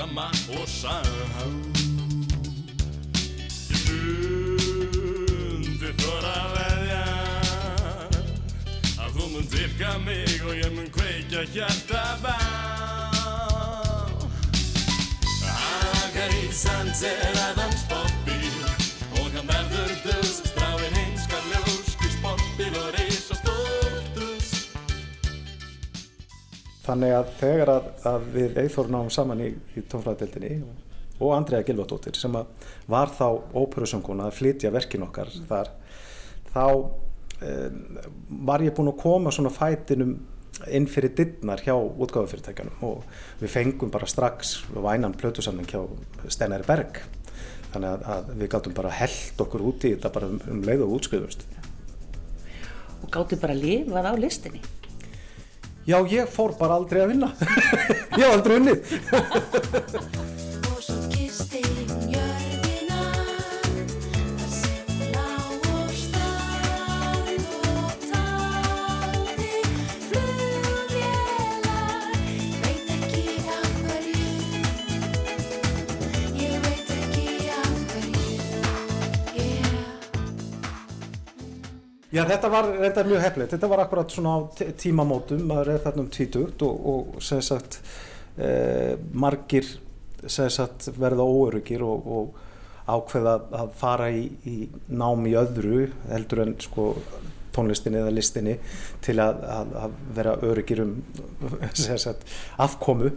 líkama 0.00 0.30
og 0.48 0.68
sá 0.68 1.02
Ég 3.70 3.86
fundi 5.76 5.90
þóra 6.00 6.36
veðja 6.54 7.04
að 8.96 9.10
þú 9.16 9.24
mun 9.34 9.46
dyrka 9.52 9.98
mig 10.04 10.40
og 10.46 10.54
ég 10.56 10.72
mun 10.76 10.90
kveikja 10.94 11.44
hjarta 11.52 12.04
bá. 12.22 12.36
Agarísans 16.04 17.02
er 17.04 17.36
aðeins 17.48 17.84
bobbíl 17.90 18.16
og 18.16 18.19
þannig 26.90 27.14
að 27.16 27.34
þegar 27.40 27.72
að, 27.74 27.90
að 28.10 28.24
við 28.34 28.58
Eithor 28.64 28.90
náum 28.90 29.10
saman 29.12 29.44
í, 29.44 29.50
í 29.78 29.84
tónfræðadeildinni 29.90 30.56
og 31.20 31.34
Andrea 31.36 31.62
Gilvardóttir 31.66 32.16
sem 32.18 32.34
að 32.38 32.50
var 32.90 33.12
þá 33.14 33.26
óperusönguna 33.54 34.28
að 34.28 34.38
flytja 34.40 34.72
verkin 34.74 35.06
okkar 35.06 35.30
þar 35.48 35.70
þá 36.50 36.66
um, 36.66 37.80
var 38.48 38.64
ég 38.64 38.74
búinn 38.76 38.92
að 38.94 39.00
koma 39.04 39.32
svona 39.34 39.52
fætinum 39.54 40.18
inn 40.68 40.88
fyrir 40.90 41.14
dittnar 41.16 41.62
hjá 41.64 41.72
útgáðufyrirtækjanum 41.76 42.82
og 42.84 43.06
við 43.40 43.54
fengum 43.54 43.92
bara 43.92 44.08
strax 44.10 44.58
vænan 44.74 45.16
plötusamning 45.16 45.68
hjá 45.70 45.80
Steinar 46.28 46.66
Berg. 46.68 47.00
Þannig 47.70 47.94
að, 47.94 48.04
að 48.12 48.30
við 48.42 48.50
gáttum 48.52 48.74
bara 48.76 48.90
held 48.92 49.40
okkur 49.44 49.64
út 49.70 49.86
í 49.86 49.94
þetta 49.94 50.10
bara 50.12 50.28
um, 50.32 50.40
um 50.50 50.62
leið 50.66 50.84
og 50.84 50.96
útskriðust 50.98 51.46
Og 53.00 53.08
gátti 53.14 53.38
bara 53.40 53.56
lifað 53.56 54.10
á 54.10 54.14
listinni. 54.20 54.60
Já, 55.90 55.98
ég 56.06 56.28
fór 56.30 56.54
bara 56.58 56.76
aldrei 56.78 57.02
að 57.02 57.14
vinna. 57.14 57.32
Ég 58.20 58.22
var 58.22 58.36
aldrei 58.36 58.60
unnið 58.60 58.78
Já, 82.20 82.26
þetta 82.28 82.50
var 82.52 82.66
þetta 82.76 83.04
mjög 83.08 83.22
hefnilegt. 83.24 83.54
Þetta 83.54 83.70
var 83.72 83.82
akkurat 83.86 84.12
svona 84.12 84.36
á 84.36 84.38
tímamótum, 84.76 85.44
maður 85.48 85.72
er 85.72 85.84
þarna 85.86 86.04
um 86.04 86.10
tvítugt 86.12 86.64
og, 86.66 86.86
og 86.92 87.22
sem 87.24 87.40
sagt 87.44 87.80
eh, 88.36 88.98
margir 89.12 89.68
sem 90.28 90.50
sagt 90.52 90.90
verða 91.00 91.24
óöryggir 91.24 91.80
og, 91.86 92.10
og 92.12 92.90
ákveða 92.90 93.34
að 93.62 93.72
fara 93.80 94.10
í, 94.12 94.26
í 94.44 94.56
nám 94.92 95.24
í 95.30 95.34
öðru 95.38 95.86
heldur 96.10 96.44
en 96.44 96.56
sko 96.60 96.90
tónlistinni 97.54 98.00
eða 98.02 98.12
listinni 98.14 98.56
til 99.02 99.16
að, 99.22 99.40
að, 99.56 99.72
að 99.84 99.94
vera 100.18 100.34
öryggir 100.50 100.82
um 100.84 100.92
sagt 101.74 102.28
afkomu 102.60 103.14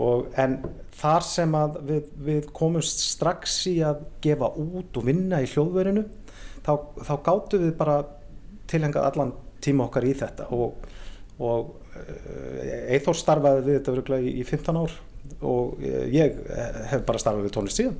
og 0.00 0.30
en 0.40 0.56
þar 0.96 1.26
sem 1.26 1.54
að 1.58 1.76
við, 1.90 2.08
við 2.30 2.48
komumst 2.56 3.04
strax 3.12 3.60
í 3.70 3.76
að 3.86 4.06
gefa 4.24 4.50
út 4.60 4.96
og 4.96 5.06
vinna 5.06 5.42
í 5.42 5.50
hljóðverinu 5.50 6.06
þá, 6.64 6.72
þá 7.04 7.14
gáttu 7.26 7.60
við 7.62 7.76
bara 7.78 8.00
tilhengað 8.70 9.06
allan 9.10 9.32
tíma 9.60 9.86
okkar 9.88 10.06
í 10.08 10.14
þetta 10.16 10.48
og, 10.56 10.88
og 11.42 11.76
Eithor 12.90 13.18
starfaði 13.18 13.64
við 13.66 13.78
þetta 13.78 13.94
örugglega 13.94 14.26
í, 14.26 14.34
í 14.40 14.44
15 14.46 14.78
ár 14.80 14.98
og 15.46 15.80
eh, 15.84 16.06
ég 16.14 16.38
hef 16.90 17.02
bara 17.08 17.20
starfað 17.20 17.46
við 17.46 17.56
tónlist 17.56 17.80
síðan. 17.80 17.98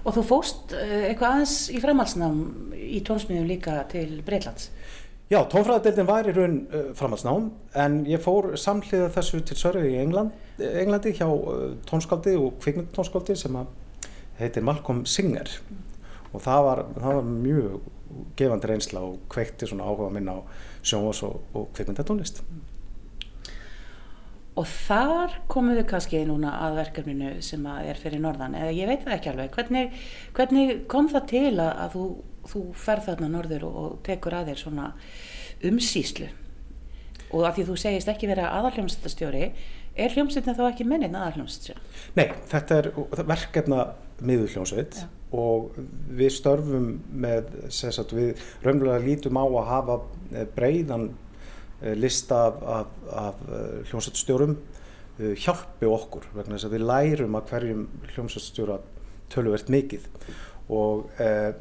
Og 0.00 0.14
þú 0.16 0.22
fóst 0.24 0.72
uh, 0.72 0.94
eitthvað 1.10 1.34
aðeins 1.34 1.56
í 1.68 1.80
framhalsnám 1.82 2.38
í 2.72 3.02
tónsmiðum 3.04 3.50
líka 3.50 3.74
til 3.90 4.22
Breitlands. 4.24 4.70
Já, 5.30 5.44
tónfræðadeildin 5.46 6.08
var 6.08 6.26
í 6.26 6.32
raun 6.34 6.56
framhaldsnám 6.98 7.50
en 7.78 8.00
ég 8.10 8.22
fór 8.24 8.48
samhliða 8.58 9.12
þessu 9.14 9.42
til 9.46 9.58
Sörðu 9.60 9.92
í 9.92 10.00
England, 10.00 10.32
Englandi 10.58 11.12
hjá 11.14 11.28
tónskáldi 11.86 12.34
og 12.40 12.56
kvikmyndatónskáldi 12.64 13.36
sem 13.38 13.60
heitir 14.40 14.64
Malcolm 14.66 15.04
Singer 15.06 15.52
og 16.32 16.42
það 16.42 16.66
var, 16.66 16.82
það 16.96 17.16
var 17.20 17.30
mjög 17.30 17.78
gefandi 18.38 18.70
reynsla 18.70 19.02
og 19.06 19.22
kveikti 19.32 19.68
svona 19.68 19.86
áhuga 19.88 20.10
minn 20.14 20.30
á 20.30 20.38
sjónvás 20.82 21.22
og, 21.26 21.40
og 21.54 21.70
kvikmyndatónlist. 21.76 22.42
Og 24.60 24.66
þar 24.66 25.36
komum 25.48 25.78
við 25.78 25.86
kannski 25.92 26.20
núna 26.28 26.52
að 26.66 26.80
verkefninu 26.80 27.32
sem 27.44 27.64
að 27.70 27.92
er 27.92 28.00
fyrir 28.00 28.20
norðan, 28.20 28.56
eða 28.58 28.74
ég 28.76 28.90
veit 28.90 29.04
það 29.06 29.16
ekki 29.16 29.32
alveg, 29.32 29.52
hvernig, 29.56 30.00
hvernig 30.36 30.72
kom 30.90 31.08
það 31.08 31.28
til 31.30 31.54
að, 31.54 31.70
að 31.70 31.94
þú, 31.94 32.06
þú 32.52 32.64
ferð 32.82 33.08
þarna 33.08 33.32
norður 33.36 33.66
og, 33.68 33.80
og 33.84 33.98
tekur 34.06 34.36
að 34.36 34.50
þér 34.50 34.62
svona 34.64 34.92
umsýslu? 35.70 36.30
Og 37.30 37.44
að 37.46 37.60
því 37.60 37.68
þú 37.68 37.76
segist 37.78 38.10
ekki 38.10 38.26
vera 38.26 38.50
aðalhljómsættastjóri, 38.58 39.52
Er 39.98 40.12
hljómsveitin 40.14 40.54
þá 40.54 40.66
ekki 40.68 40.86
mennin 40.86 41.16
aðal 41.18 41.40
hljómsveit? 41.40 41.80
Nei, 42.14 42.28
þetta 42.50 42.76
er 42.78 42.90
verkefna 43.26 43.80
miðurhljómsveit 44.22 45.00
og 45.36 45.76
við 46.18 46.32
störfum 46.34 46.86
með, 47.22 47.50
sagt, 47.70 48.14
við 48.16 48.40
raunverulega 48.64 49.04
lítum 49.04 49.38
á 49.38 49.44
að 49.46 49.68
hafa 49.68 49.98
eh, 50.34 50.46
breiðan 50.56 51.10
eh, 51.10 51.94
lista 51.98 52.42
af, 52.48 52.62
af, 52.78 52.94
af 53.14 53.44
eh, 53.46 53.76
hljómsveitstjórum 53.90 54.56
eh, 54.56 55.36
hjálpi 55.38 55.86
okkur 55.86 56.26
vegna 56.34 56.56
þess 56.56 56.68
að 56.70 56.74
við 56.76 56.86
lærum 56.90 57.38
að 57.38 57.52
hverjum 57.52 57.84
hljómsveitstjóra 58.14 58.80
töluvert 59.30 59.70
mikið 59.70 60.08
og 60.70 61.22
eh, 61.22 61.54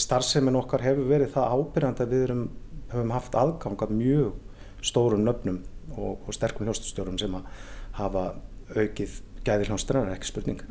starfsemin 0.00 0.56
okkar 0.60 0.84
hefur 0.84 1.08
verið 1.08 1.34
það 1.36 1.54
ábyrjandi 1.58 2.04
að 2.04 2.16
við 2.16 2.26
erum, 2.30 2.44
höfum 2.92 3.14
haft 3.14 3.38
aðgang 3.40 3.84
að 3.84 3.96
mjög 3.98 4.84
stórum 4.84 5.24
nöfnum 5.24 5.62
og, 5.96 6.24
og 6.24 6.36
sterkum 6.36 6.64
hljómsveitstjórum 6.64 7.20
sem 7.20 7.36
að 7.36 7.48
hafa 8.00 8.28
aukið 8.74 9.20
gæði 9.44 9.68
hljómsveitar, 9.68 10.14
ekki 10.16 10.30
spurning. 10.30 10.64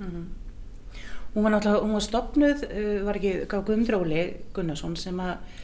Hún 1.34 1.46
var 1.46 1.56
náttúrulega, 1.56 1.82
hún 1.82 1.98
var 1.98 2.06
stopnuð, 2.06 2.66
uh, 2.70 2.96
var 3.08 3.20
ekki 3.20 3.36
gaf 3.50 3.68
Guðmdróli 3.68 4.26
Gunnarsson 4.54 4.98
sem 5.00 5.22
að 5.24 5.62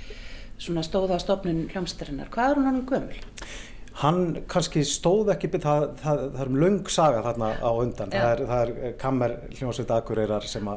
svona 0.60 0.84
stóða 0.84 1.18
á 1.18 1.24
stopnun 1.24 1.68
hljómsdarinnar. 1.72 2.32
Hvað 2.34 2.52
er 2.52 2.60
hún 2.60 2.70
hann 2.70 2.86
gömul? 2.90 3.20
Hann 4.00 4.20
kannski 4.48 4.86
stóð 4.88 5.34
ekki, 5.34 5.50
það, 5.60 5.86
það, 6.00 6.22
það 6.32 6.44
er 6.44 6.52
um 6.52 6.60
löng 6.62 6.92
saga 6.92 7.24
þarna 7.26 7.50
á 7.60 7.72
undan. 7.72 8.14
Já. 8.16 8.22
Það 8.22 8.30
er, 8.32 8.44
það 8.52 8.62
er 8.62 8.94
Kammer 9.02 9.34
hljómsveit 9.58 9.92
Akureyrar 9.92 10.48
sem 10.48 10.70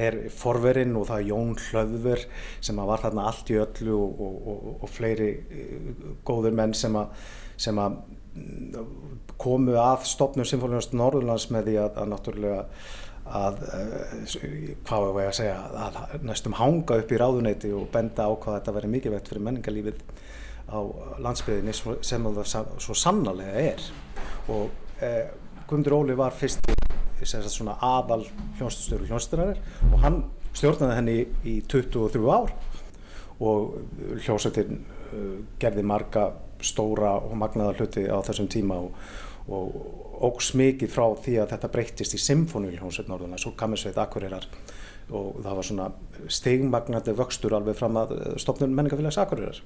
er 0.00 0.16
forverinn 0.32 0.96
og 0.96 1.04
það 1.10 1.20
er 1.20 1.28
Jón 1.28 1.52
Hlöðver 1.60 2.24
sem 2.64 2.80
var 2.88 3.02
þarna 3.04 3.26
allt 3.28 3.52
í 3.52 3.58
öllu 3.60 3.98
og, 3.98 4.22
og, 4.24 4.40
og, 4.54 4.70
og 4.80 4.94
fleiri 4.94 5.28
eh, 5.36 5.92
góðir 6.24 6.56
menn 6.56 6.72
sem 6.72 6.96
að, 6.96 7.28
mm, 8.32 8.96
komu 9.40 9.76
að 9.80 10.08
stopnum 10.08 10.48
Sinfóniast 10.48 10.96
Norðurlands 10.96 11.50
með 11.52 11.68
því 11.68 11.78
að, 11.84 12.00
að 12.00 12.10
náttúrulega 12.14 12.64
að, 13.30 13.60
eh, 13.74 14.74
hvað 14.86 15.06
var 15.14 15.22
ég 15.22 15.30
að 15.30 15.38
segja, 15.38 15.56
að 15.86 16.26
næstum 16.26 16.56
hanga 16.58 16.98
upp 17.02 17.12
í 17.12 17.20
ráðuneyti 17.20 17.72
og 17.76 17.90
benda 17.92 18.26
á 18.26 18.32
hvað 18.34 18.56
þetta 18.58 18.74
verið 18.78 18.94
mikilvægt 18.94 19.30
fyrir 19.30 19.44
menningarlífið 19.46 20.02
á 20.70 20.80
landsbyðinni 21.18 21.74
svo- 21.74 21.98
sem 22.04 22.24
það 22.24 22.74
svo 22.78 22.94
sannarlega 22.94 23.64
er. 23.72 23.80
Og 24.48 24.70
eh, 25.00 25.30
Guðmundur 25.66 25.96
Óli 26.00 26.16
var 26.18 26.34
sagt 26.34 27.52
svona 27.52 27.76
aðal 27.84 28.24
hljónstustjóru 28.58 29.06
hljónstunarir 29.06 29.58
og 29.92 29.98
hann 30.00 30.22
stjórnaði 30.56 30.96
henni 30.96 31.16
í 31.44 31.60
23 31.68 32.30
ár. 32.32 32.52
Og 33.40 33.76
hljómsveitin 34.20 34.80
uh, 35.14 35.36
gerði 35.60 35.84
marga 35.86 36.26
stóra 36.60 37.14
og 37.16 37.32
magnaða 37.40 37.78
hluti 37.78 38.02
á 38.04 38.20
þessum 38.26 38.50
tíma 38.52 38.76
og, 38.82 38.90
og 39.48 40.09
ógs 40.26 40.52
mikið 40.58 40.92
frá 40.92 41.04
því 41.24 41.36
að 41.42 41.52
þetta 41.54 41.72
breyttist 41.74 42.16
í 42.16 42.20
symfóníu 42.20 42.76
hljómsveit 42.76 43.10
Norðurlands 43.10 43.46
og 43.48 43.56
kammersveit 43.60 43.98
Akureyrar. 44.00 44.46
Og 45.10 45.40
það 45.42 45.58
var 45.58 45.66
svona 45.66 45.88
stigmagnandi 46.30 47.16
vöxtur 47.18 47.56
alveg 47.56 47.78
fram 47.78 47.98
að 47.98 48.14
uh, 48.16 48.32
stopnun 48.40 48.76
menningafélags 48.76 49.18
Akureyrar. 49.22 49.62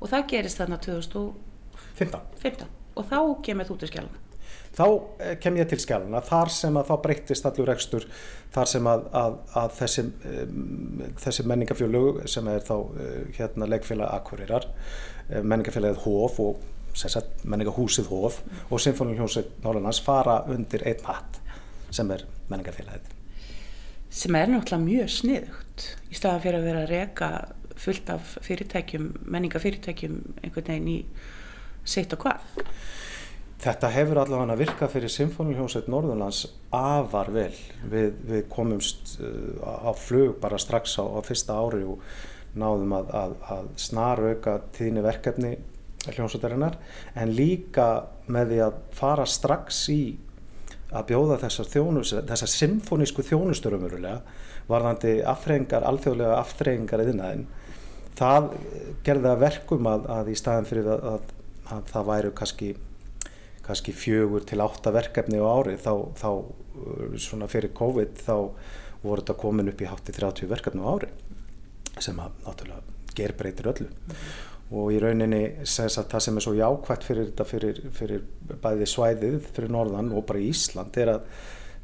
Og 0.00 0.08
það 0.08 0.26
gerist 0.32 0.62
þarna 0.62 0.80
2015 0.80 2.20
15. 2.40 2.66
og 2.96 3.08
þá 3.10 3.18
kemur 3.44 3.68
þú 3.68 3.80
til 3.82 3.90
skjálfana. 3.92 4.26
Þá 4.70 4.84
eh, 5.18 5.32
kem 5.42 5.56
ég 5.58 5.68
til 5.70 5.80
skjáluna, 5.82 6.20
þar 6.22 6.50
sem 6.54 6.76
að 6.78 6.90
þá 6.90 6.94
breyttist 7.02 7.46
allur 7.48 7.68
rekstur, 7.70 8.04
þar 8.54 8.68
sem 8.70 8.86
að, 8.86 9.06
að, 9.18 9.38
að 9.58 9.72
þessi, 9.80 10.04
um, 10.30 11.00
þessi 11.18 11.46
menningafjölug 11.50 12.20
sem 12.30 12.50
er 12.52 12.62
þá 12.66 12.76
uh, 12.78 13.08
hérna 13.34 13.66
leikfélag 13.70 14.14
Akureyrar, 14.14 14.68
menningafélagið 15.30 16.04
Hof 16.06 16.38
og 16.42 16.62
menningahúsið 17.44 18.10
Hof 18.10 18.40
og 18.70 18.82
Sinfóniuljónsveit 18.82 19.60
Norrlands 19.64 20.02
fara 20.04 20.40
undir 20.50 20.84
einn 20.88 21.06
hatt 21.06 21.40
sem 21.90 22.10
er 22.10 22.26
menningafélagið. 22.50 23.16
sem 24.10 24.34
er 24.34 24.48
náttúrulega 24.50 24.84
mjög 24.84 25.10
sniðugt 25.14 25.84
í 26.10 26.16
staðan 26.18 26.40
fyrir 26.42 26.58
að 26.58 26.64
vera 26.66 26.80
að 26.82 26.90
reka 26.90 27.28
fullt 27.80 28.10
af 28.10 28.32
fyrirtækjum, 28.44 29.12
menningafyrirtækjum 29.30 30.16
einhvern 30.42 30.66
veginn 30.66 30.90
í 30.90 30.98
sitt 31.84 32.12
og 32.12 32.24
hvað. 32.24 32.42
Þetta 33.60 33.90
hefur 33.92 34.18
allavega 34.22 34.56
virkað 34.56 34.92
fyrir 34.94 35.12
Sinfóniuljónsveit 35.12 35.88
Norðurlands 35.92 36.46
afar 36.72 37.28
vel. 37.34 37.52
Við, 37.92 38.14
við 38.28 38.46
komumst 38.52 39.18
uh, 39.20 39.60
á 39.84 39.92
flug 39.92 40.38
bara 40.40 40.60
strax 40.60 40.96
á, 40.96 41.04
á 41.04 41.20
fyrsta 41.24 41.58
ári 41.60 41.82
og 41.84 42.00
náðum 42.56 42.94
að, 42.96 43.10
að, 43.14 43.34
að 43.54 43.68
snarauka 43.78 44.56
tíðni 44.74 45.04
verkefni 45.04 45.52
hljónsveitarinnar 46.08 46.76
en 47.20 47.32
líka 47.36 47.88
með 48.30 48.52
því 48.52 48.60
að 48.66 48.76
fara 48.96 49.26
strax 49.28 49.82
í 49.92 50.02
að 50.90 51.06
bjóða 51.12 51.38
þessar 51.44 51.68
þjónus, 51.70 52.12
þessar 52.26 52.50
symfónísku 52.50 53.24
þjónustur 53.26 53.76
umverulega 53.76 54.20
varðandi 54.70 55.18
afþreyingar, 55.26 55.86
alþjóðlega 55.86 56.38
afþreyingar 56.40 57.02
eðinaðinn. 57.04 57.44
Það 58.18 58.48
gerði 59.06 59.30
að 59.30 59.42
verkum 59.44 59.88
að, 59.90 60.06
að 60.14 60.30
í 60.32 60.36
staðin 60.38 60.68
fyrir 60.68 60.90
að, 60.90 61.06
að, 61.12 61.34
að 61.76 61.90
það 61.92 62.08
væru 62.10 62.32
kannski 62.40 62.70
kannski 63.70 63.94
fjögur 63.94 64.42
til 64.48 64.58
átta 64.64 64.90
verkefni 64.94 65.38
á 65.38 65.46
ári 65.46 65.76
þá, 65.78 65.92
þá 66.18 66.30
uh, 66.32 67.18
svona 67.20 67.46
fyrir 67.50 67.70
COVID 67.76 68.18
þá 68.18 68.34
voru 69.04 69.22
þetta 69.22 69.36
komin 69.38 69.70
upp 69.70 69.82
í 69.84 69.88
hátti 69.88 70.14
30 70.16 70.50
verkefni 70.50 70.82
á 70.82 70.90
ári 70.90 71.10
sem 72.02 72.18
að 72.18 72.40
náttúrulega 72.46 73.14
gerbreytir 73.14 73.68
öllu 73.70 73.88
og 74.70 74.92
í 74.94 74.98
rauninni 75.02 75.66
segis 75.66 75.98
að 75.98 76.10
það 76.12 76.24
sem 76.26 76.36
er 76.38 76.44
svo 76.46 76.52
jákvætt 76.58 77.06
fyrir 77.06 77.30
þetta 77.30 77.46
fyrir, 77.48 77.80
fyrir 77.96 78.26
bæði 78.62 78.86
svæðið 78.90 79.38
fyrir 79.48 79.72
norðan 79.74 80.12
og 80.14 80.26
bara 80.28 80.42
Ísland 80.44 80.98
er 81.00 81.14
að 81.16 81.24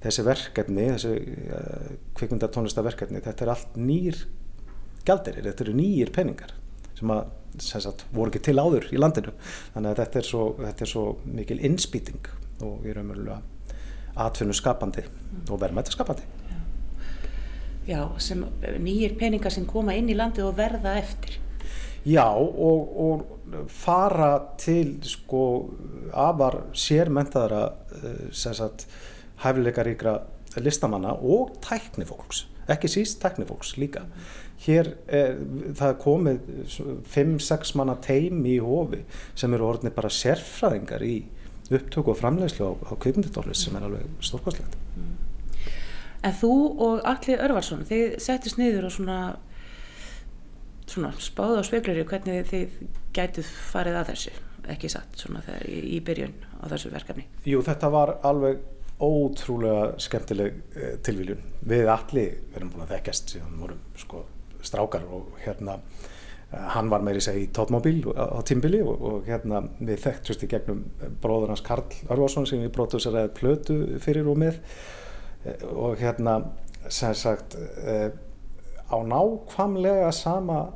þessi 0.04 0.26
verkefni, 0.26 0.84
þessi 0.92 1.14
uh, 1.56 1.88
kvikmyndatónlistaverkefni, 2.18 3.24
þetta 3.24 3.46
er 3.46 3.52
allt 3.56 3.80
nýr 3.80 4.20
gjaldirir, 5.06 5.48
þetta 5.48 5.66
eru 5.66 5.74
nýjir 5.80 6.14
peningar 6.14 6.54
sem 6.96 7.10
að 7.12 7.26
sem 7.62 7.80
sagt, 7.80 8.04
voru 8.12 8.28
ekki 8.28 8.42
til 8.50 8.58
áður 8.60 8.84
í 8.92 8.98
landinu. 9.00 9.32
Þannig 9.72 9.92
að 9.94 10.00
þetta 10.02 10.18
er 10.20 10.26
svo, 10.28 10.42
þetta 10.60 10.84
er 10.84 10.90
svo 10.90 11.04
mikil 11.24 11.56
innspýting 11.64 12.28
og 12.66 12.84
í 12.84 12.92
raunverulega 12.92 13.40
atvinnu 14.26 14.56
skapandi 14.56 15.04
og 15.52 15.58
verðmætta 15.60 15.92
skapandi 15.92 16.24
Já, 17.86 18.00
sem 18.18 18.40
nýjir 18.82 19.12
peningar 19.20 19.52
sem 19.54 19.66
koma 19.68 19.94
inn 19.94 20.08
í 20.10 20.16
landið 20.16 20.48
og 20.48 20.56
verða 20.58 20.96
eftir. 20.98 21.36
Já 22.06 22.26
og, 22.38 22.92
og 23.02 23.66
fara 23.72 24.30
til 24.60 24.96
sko 25.06 25.42
afar 26.14 26.60
sérmentaðara 26.76 27.64
eh, 27.98 28.84
hæfileikaríkra 29.42 30.16
listamanna 30.62 31.12
og 31.12 31.56
tæknifólks, 31.64 32.46
ekki 32.70 32.88
síst 32.88 33.20
tæknifólks 33.22 33.74
líka. 33.80 34.06
Hér 34.62 34.94
er 35.12 35.36
það 35.76 35.90
er 35.90 35.98
komið 36.00 36.38
5-6 37.12 37.74
manna 37.76 37.98
teim 38.00 38.40
í 38.48 38.56
hofi 38.62 39.02
sem 39.36 39.52
eru 39.52 39.68
orðinni 39.68 39.92
bara 39.94 40.08
sérfræðingar 40.08 41.04
í 41.04 41.16
upptöku 41.66 42.14
og 42.14 42.20
framleiðslu 42.20 42.70
á, 42.70 42.72
á 42.88 42.92
kvikmyndatónlist 43.02 43.66
sem 43.66 43.76
er 43.76 43.86
alveg 43.88 44.06
stórkostlegt. 44.24 44.78
En 46.24 46.34
þú 46.34 46.52
og 46.82 47.04
Alli 47.06 47.36
Örvarsson, 47.36 47.84
þið 47.86 48.16
settist 48.22 48.58
niður 48.58 48.88
og 48.88 48.94
svona, 48.94 49.18
svona 50.90 51.12
spáðu 51.22 51.60
á 51.60 51.64
speglur 51.66 52.00
í 52.00 52.06
hvernig 52.06 52.48
þið 52.50 52.80
gætuð 53.16 53.50
farið 53.72 54.00
að 54.00 54.10
þessu, 54.12 54.32
ekki 54.74 54.90
satt, 54.92 55.18
svona 55.20 55.42
þegar 55.46 55.68
í, 55.70 55.78
í 55.96 56.00
byrjun 56.06 56.34
á 56.62 56.64
þessu 56.72 56.92
verkefni. 56.94 57.26
Jú, 57.48 57.62
þetta 57.66 57.92
var 57.94 58.16
alveg 58.26 58.64
ótrúlega 59.02 59.86
skemmtileg 60.00 60.60
eh, 60.76 60.92
tilviljun. 61.04 61.42
Við 61.68 61.90
allir 61.92 62.36
erum 62.56 62.72
búin 62.72 62.86
að 62.86 62.94
þekkjast 62.96 63.34
síðan 63.34 63.58
vorum 63.60 63.82
sko 64.00 64.22
strákar 64.64 65.04
og 65.12 65.34
hérna 65.44 65.78
eh, 65.80 66.68
hann 66.74 66.92
var 66.92 67.04
meiri 67.04 67.20
segi 67.24 67.44
í 67.44 67.50
tótmóbíl 67.54 67.98
á, 68.16 68.40
tímbili 68.46 68.80
og, 68.80 69.02
og 69.10 69.26
hérna 69.28 69.66
við 69.78 70.00
þekktust 70.06 70.46
í 70.46 70.50
gegnum 70.54 70.86
bróður 71.22 71.52
hans 71.52 71.66
Karl 71.66 71.90
Örvarsson 72.08 72.48
sem 72.48 72.64
við 72.64 72.72
brótuseraði 72.78 73.34
plötu 73.36 73.80
fyrir 74.02 74.30
og 74.32 74.40
með 74.40 74.62
Eh, 75.46 75.66
og 75.70 75.98
hérna 76.00 76.40
sem 76.88 77.14
sagt 77.14 77.56
eh, 77.84 78.10
á 78.86 78.96
nákvæmlega 79.02 80.12
sama 80.12 80.66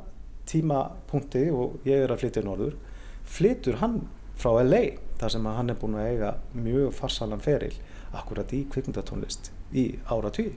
tímapunkti 0.49 1.47
og 1.51 1.79
ég 1.87 2.03
er 2.03 2.11
að 2.11 2.25
flytja 2.25 2.43
norður 2.45 2.75
flytur 3.23 3.79
hann 3.81 4.01
frá 4.39 4.57
LA 4.63 4.83
þar 5.21 5.33
sem 5.35 5.47
hann 5.47 5.71
er 5.71 5.79
búin 5.79 5.97
að 5.99 6.09
eiga 6.11 6.31
mjög 6.57 6.95
farsalan 6.97 7.43
feril 7.43 7.73
akkurat 8.17 8.51
í 8.55 8.63
kvikmyndatónlist 8.71 9.51
í 9.77 9.85
áratví 10.11 10.49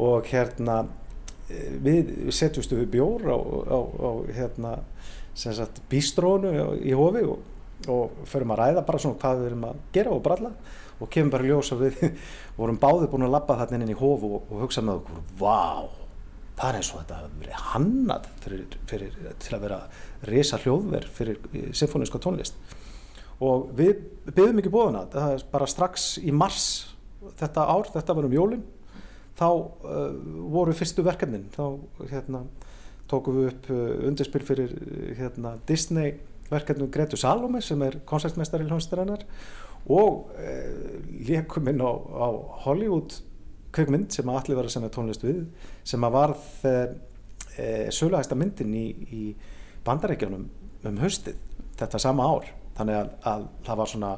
og 0.00 0.30
hérna 0.30 0.84
eh, 1.50 1.74
við 1.84 2.30
setjumstu 2.34 2.78
við 2.80 2.92
bjór 2.96 3.26
á, 3.28 3.36
á, 3.36 3.78
á 3.84 4.10
hérna 4.32 4.76
bístrónu 5.90 6.54
í 6.80 6.94
hofi 6.96 7.24
og, 7.26 7.42
og 7.90 8.24
förum 8.30 8.54
að 8.54 8.62
ræða 8.62 8.86
bara 8.86 9.02
svona 9.02 9.20
hvað 9.20 9.42
við 9.42 9.50
erum 9.50 9.68
að 9.68 9.84
gera 9.92 10.14
og 10.14 10.24
bralla 10.24 10.54
og 11.02 11.10
kemur 11.10 11.34
bara 11.34 11.44
í 11.44 11.50
ljós 11.50 11.74
að 11.74 11.84
við 11.88 12.00
vorum 12.60 12.80
báðið 12.80 13.10
búin 13.12 13.26
að 13.28 13.36
labba 13.36 13.58
þarna 13.60 13.82
inn 13.82 13.92
í 13.92 13.98
hofu 13.98 14.32
og, 14.38 14.48
og 14.48 14.64
hugsa 14.64 14.86
með 14.86 15.02
okkur, 15.02 15.22
vá 15.42 16.03
það 16.54 16.68
er 16.68 16.78
eins 16.78 16.90
og 16.92 17.00
þetta 17.02 17.18
hafi 17.18 17.40
verið 17.42 17.62
hannað 17.72 18.26
fyrir, 18.44 18.78
fyrir, 18.90 19.14
til 19.42 19.56
að 19.56 19.64
vera 19.66 19.78
risa 20.30 20.60
hljóðver 20.62 21.08
fyrir 21.16 21.70
symfóníska 21.74 22.20
tónlist. 22.22 22.58
Og 23.44 23.70
við 23.74 24.04
byggðum 24.28 24.60
ekki 24.62 24.72
bóðuna 24.72 25.06
það 25.12 25.36
er 25.36 25.46
bara 25.50 25.70
strax 25.70 26.14
í 26.22 26.34
mars 26.34 26.68
þetta 27.40 27.66
ár, 27.66 27.90
þetta 27.90 28.16
var 28.16 28.28
um 28.28 28.36
jólin 28.36 28.62
þá 29.34 29.48
uh, 29.50 30.14
voru 30.54 30.76
fyrstu 30.76 31.02
verkefnin. 31.06 31.48
Þá 31.54 31.64
hérna, 32.12 32.44
tókum 33.10 33.40
við 33.40 33.50
upp 33.50 33.68
uh, 33.74 33.82
undirspil 34.08 34.44
fyrir 34.46 34.76
hérna, 35.18 35.56
Disney 35.66 36.14
verkefnum 36.50 36.92
Gretu 36.94 37.18
Salome 37.18 37.62
sem 37.64 37.82
er 37.82 37.98
koncertmestari 38.06 38.66
hljómsdreinar 38.68 39.24
og 39.90 40.30
uh, 40.38 40.98
leikum 41.26 41.70
inn 41.72 41.82
á, 41.82 41.90
á 41.90 42.28
Hollywood 42.64 43.18
kveikmynd 43.74 44.14
sem 44.14 44.30
að 44.30 44.40
allir 44.40 44.60
var 44.60 44.68
að 44.68 44.74
senda 44.76 44.92
tónlist 44.94 45.24
við 45.26 45.42
sem 45.86 46.06
að 46.06 46.16
varð 46.16 46.46
uh, 46.70 46.86
söluhæsta 47.94 48.38
myndin 48.38 48.74
í, 48.74 48.86
í 49.14 49.22
bandarækjunum 49.86 50.46
um 50.88 51.02
haustið 51.02 51.38
þetta 51.78 52.00
sama 52.02 52.26
ár. 52.28 52.48
Þannig 52.74 52.98
að, 52.98 53.10
að 53.30 53.44
það 53.66 53.80
var 53.80 53.90
svona 53.90 54.12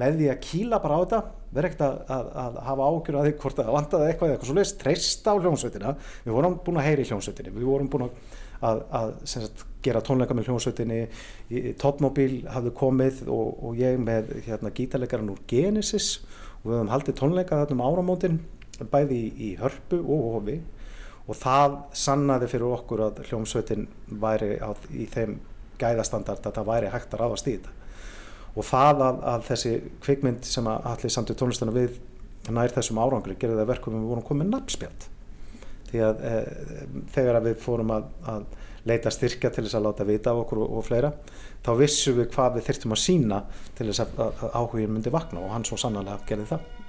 með 0.00 0.20
því 0.20 0.26
að 0.30 0.42
kýla 0.46 0.78
bara 0.82 0.98
á 0.98 1.02
þetta 1.02 1.20
verið 1.50 1.70
ekkert 1.70 1.80
að, 1.82 1.96
að, 2.14 2.28
að 2.42 2.58
hafa 2.68 2.90
ágjur 2.90 3.16
að 3.18 3.24
því 3.26 3.32
hvort 3.42 3.56
það 3.58 3.72
vandaði 3.74 4.10
eitthvað 4.10 4.28
eða 4.28 4.36
eitthvað 4.36 4.50
svo 4.50 4.58
leiðist 4.58 4.78
treysta 4.78 5.34
á 5.34 5.40
hljómsveitina. 5.40 5.94
Við 6.26 6.36
vorum 6.36 6.54
búin 6.66 6.78
að 6.78 6.86
heyri 6.86 7.06
hljómsveitinni 7.08 7.54
við 7.56 7.66
vorum 7.66 7.90
búin 7.90 8.06
að, 8.06 8.84
að 9.00 9.10
sagt, 9.32 9.64
gera 9.82 10.04
tónleika 10.06 10.36
með 10.38 10.50
hljómsveitinni. 10.50 11.00
Totmobil 11.80 12.30
hafði 12.54 12.74
komið 12.78 13.24
og, 13.26 13.50
og 13.66 13.82
ég 13.82 13.98
með 14.04 14.30
hérna, 14.46 14.70
gítarleikaran 14.76 15.34
úr 15.34 15.42
Genesis 15.50 16.20
og 16.60 16.70
við 16.70 16.76
höfum 16.76 16.94
haldið 16.94 17.18
tónleika 17.18 17.62
þarna 17.64 17.78
um 17.80 17.86
áramótin 17.88 18.40
bæði 18.90 19.18
í, 19.18 19.30
í 19.46 19.50
hörpu 19.60 20.00
og 20.00 20.26
hofi. 20.36 20.56
Og 21.30 21.38
það 21.38 21.76
sannaði 21.94 22.48
fyrir 22.50 22.72
okkur 22.74 23.04
að 23.06 23.20
hljómsveitin 23.28 23.86
væri 24.22 24.56
á, 24.58 24.70
í 24.90 25.06
þeim 25.10 25.36
gæðastandard 25.80 26.46
að 26.48 26.56
það 26.58 26.70
væri 26.72 26.92
hægt 26.94 27.14
að 27.14 27.22
ráðast 27.22 27.50
í 27.50 27.56
þetta. 27.58 27.76
Og 28.58 28.66
það 28.66 29.04
að, 29.06 29.20
að 29.32 29.44
þessi 29.46 29.74
kvikmynd 30.02 30.48
sem 30.48 30.66
að 30.66 30.88
allir 30.90 31.14
samt 31.14 31.30
í 31.30 31.36
tónlistana 31.38 31.74
við 31.76 32.00
nær 32.50 32.74
þessum 32.74 32.98
árangri 32.98 33.36
gerði 33.38 33.60
það 33.60 33.70
verkum 33.70 33.98
við 33.98 34.10
vorum 34.10 34.26
komið 34.26 34.50
nafnspjald. 34.54 35.06
Því 35.90 36.02
að 36.06 36.24
e, 36.26 36.34
þegar 37.14 37.38
að 37.38 37.46
við 37.50 37.62
fórum 37.62 37.94
að, 37.94 38.10
að 38.32 38.44
leita 38.88 39.12
styrkja 39.12 39.50
til 39.52 39.64
þess 39.66 39.78
að 39.78 39.86
láta 39.86 40.06
vita 40.08 40.32
af 40.32 40.42
okkur 40.44 40.62
og, 40.64 40.76
og 40.78 40.86
fleira 40.86 41.12
þá 41.64 41.72
vissum 41.80 42.16
við 42.18 42.30
hvað 42.34 42.54
við 42.56 42.68
þyrftum 42.68 42.94
að 42.96 43.02
sína 43.02 43.40
til 43.78 43.88
þess 43.90 44.04
að, 44.06 44.22
að 44.24 44.54
áhugin 44.56 44.94
myndi 44.94 45.12
vakna 45.12 45.42
og 45.44 45.52
hann 45.54 45.66
svo 45.68 45.78
sannlega 45.80 46.20
gerði 46.28 46.48
það 46.54 46.79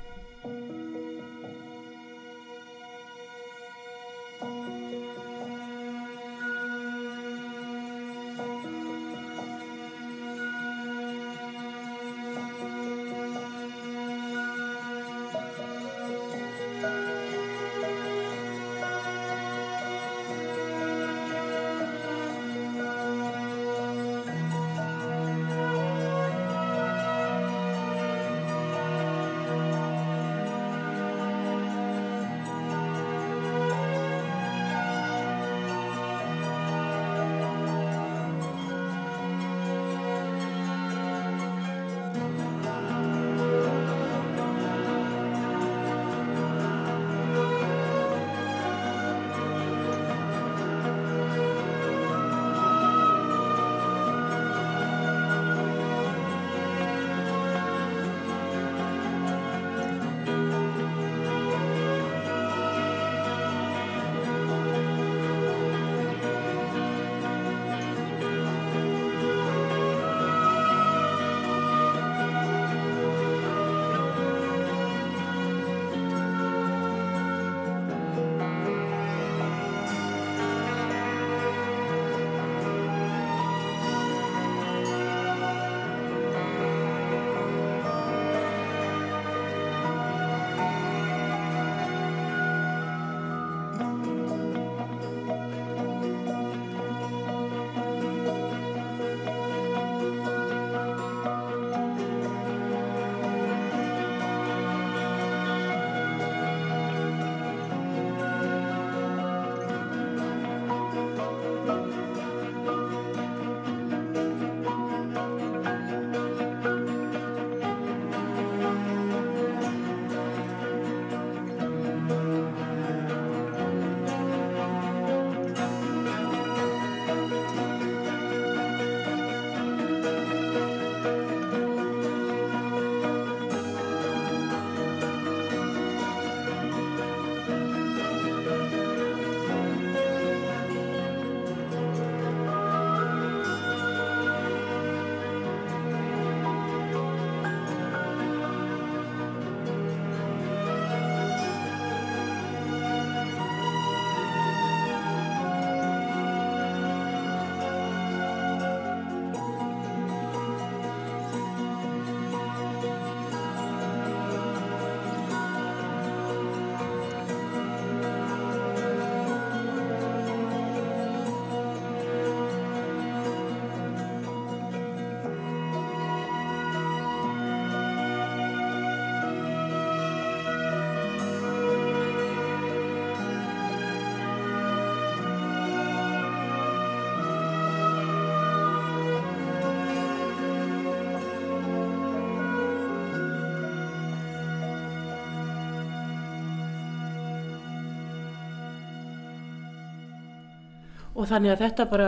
og 201.22 201.30
þannig 201.30 201.54
að 201.54 201.64
þetta 201.66 201.88
bara 201.92 202.08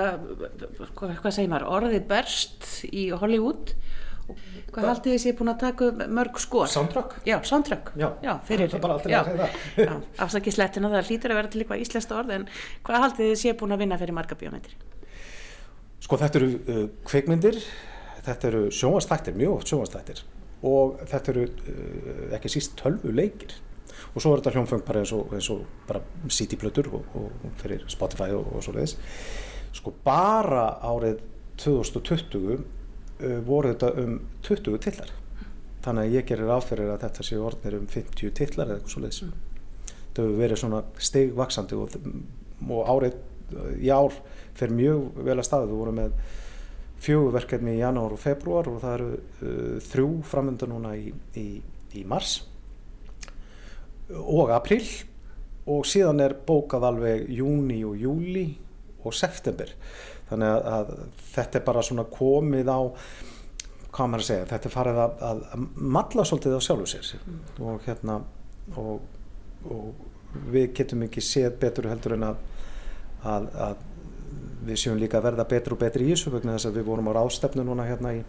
hvað, 0.98 1.18
hvað 1.22 1.36
segir 1.36 1.52
maður, 1.52 1.70
orðið 1.78 2.08
berst 2.10 2.70
í 2.90 3.10
Hollywood. 3.14 3.76
Og 4.24 4.38
hvað 4.72 4.86
haldið 4.88 5.12
þið 5.12 5.20
sé 5.20 5.32
búin 5.36 5.52
að 5.52 5.64
taka 5.66 5.88
mörg 6.16 6.38
skor 6.40 6.70
Soundtrack? 6.72 7.90
já, 8.24 8.32
er 8.56 8.62
já, 9.84 9.98
afsakið 10.24 10.56
slettina, 10.56 10.92
það 10.94 11.10
hlýtur 11.10 11.34
að 11.34 11.40
vera 11.42 11.52
til 11.52 11.60
eitthvað 11.60 11.84
íslenskt 11.84 12.14
orð 12.16 12.32
en 12.38 12.46
hvað 12.88 13.04
haldið 13.04 13.32
þið 13.34 13.42
sé 13.42 13.54
búin 13.60 13.76
að 13.76 13.84
vinna 13.84 13.98
fyrir 14.00 14.16
marga 14.16 14.38
bíómyndir? 14.40 14.78
Sko 16.08 16.22
þetta 16.24 16.40
eru 16.40 16.50
uh, 16.56 16.86
kveikmyndir, 17.12 17.60
þetta 18.30 18.50
eru 18.54 18.64
sjónvastættir, 18.80 19.36
mjög 19.44 19.58
oft 19.58 19.74
sjónvastættir 19.74 20.24
og 20.72 21.04
þetta 21.12 21.36
eru 21.36 21.46
uh, 21.52 22.26
ekki 22.40 22.56
síst 22.56 22.80
tölvu 22.80 23.12
leikir 23.12 23.58
og 24.14 24.22
svo 24.22 24.34
er 24.34 24.42
þetta 24.42 24.54
hljómfeng 24.58 24.86
bara 24.88 25.02
eins 25.04 25.14
og, 25.16 25.34
eins 25.34 25.50
og 25.54 25.64
bara 25.88 26.02
CD-plötur 26.28 26.90
og, 26.94 27.18
og 27.18 27.50
fyrir 27.62 27.84
Spotify 27.92 28.30
og, 28.36 28.48
og 28.54 28.66
svo 28.66 28.76
leiðis 28.76 28.98
sko 29.74 29.94
bara 30.06 30.68
árið 30.86 31.24
2020 31.62 32.54
uh, 32.54 33.40
voru 33.48 33.74
þetta 33.74 33.92
um 34.04 34.20
20 34.46 34.80
tillar 34.86 35.14
þannig 35.84 36.06
að 36.06 36.16
ég 36.18 36.30
gerir 36.30 36.54
áferðir 36.54 36.94
að 36.94 37.04
þetta 37.08 37.28
séu 37.28 37.42
orðnir 37.44 37.80
um 37.82 37.90
50 37.92 38.38
tillar 38.40 38.70
eða 38.70 38.80
eitthvað 38.80 38.96
svo 38.96 39.04
leiðis 39.04 39.24
þetta 39.90 40.24
hefur 40.24 40.40
verið 40.40 40.62
svona 40.62 40.84
stigvaksandi 41.10 41.80
og, 41.80 41.98
og 42.70 42.94
árið 42.94 43.20
í 43.84 43.92
ár 43.94 44.16
fer 44.58 44.72
mjög 44.74 45.20
vel 45.26 45.38
að 45.38 45.48
staðu, 45.48 45.70
við 45.70 45.82
vorum 45.82 46.00
með 46.00 46.16
fjögurverkefni 47.04 47.76
í 47.76 47.82
janúar 47.82 48.16
og 48.16 48.22
februar 48.22 48.70
og 48.72 48.80
það 48.84 48.96
eru 48.98 49.10
uh, 49.14 49.78
þrjú 49.90 50.10
framönda 50.30 50.70
núna 50.72 50.94
í, 50.96 51.12
í, 51.40 51.48
í 52.00 52.04
mars 52.08 52.40
og 54.20 54.54
april 54.56 54.84
og 55.72 55.86
síðan 55.88 56.24
er 56.24 56.36
bókað 56.48 56.88
alveg 56.90 57.30
júni 57.32 57.80
og 57.88 58.00
júli 58.00 58.48
og 59.04 59.16
september. 59.16 59.70
Þannig 60.30 60.50
að, 60.50 60.68
að 60.78 60.92
þetta 61.34 61.60
er 61.60 61.66
bara 61.68 61.84
svona 61.86 62.08
komið 62.12 62.72
á 62.72 62.80
hvað 63.94 64.10
maður 64.10 64.24
að 64.24 64.30
segja, 64.30 64.48
þetta 64.50 64.70
er 64.70 64.74
farið 64.74 65.00
að, 65.04 65.20
að, 65.30 65.44
að 65.54 65.66
matla 65.98 66.26
svolítið 66.26 66.58
á 66.58 66.62
sjálfu 66.66 66.88
sér. 66.90 67.12
Og 67.62 67.84
hérna 67.86 68.18
og, 68.80 69.04
og 69.70 70.48
við 70.50 70.72
getum 70.80 71.06
ekki 71.06 71.22
séð 71.24 71.60
betur 71.62 71.92
heldur 71.92 72.18
en 72.18 72.28
að 72.32 72.42
að, 73.24 73.82
við 74.68 74.80
séum 74.80 75.00
líka 75.00 75.20
að 75.20 75.30
verða 75.30 75.48
betur 75.50 75.76
og 75.76 75.82
betri 75.84 76.08
í 76.08 76.14
þessu 76.14 76.34
vegna 76.34 76.56
þess 76.56 76.70
að 76.70 76.80
við 76.80 76.88
vorum 76.90 77.10
á 77.12 77.18
ráðstefnu 77.20 77.66
núna 77.68 77.88
hérna 77.88 78.16
í 78.18 78.24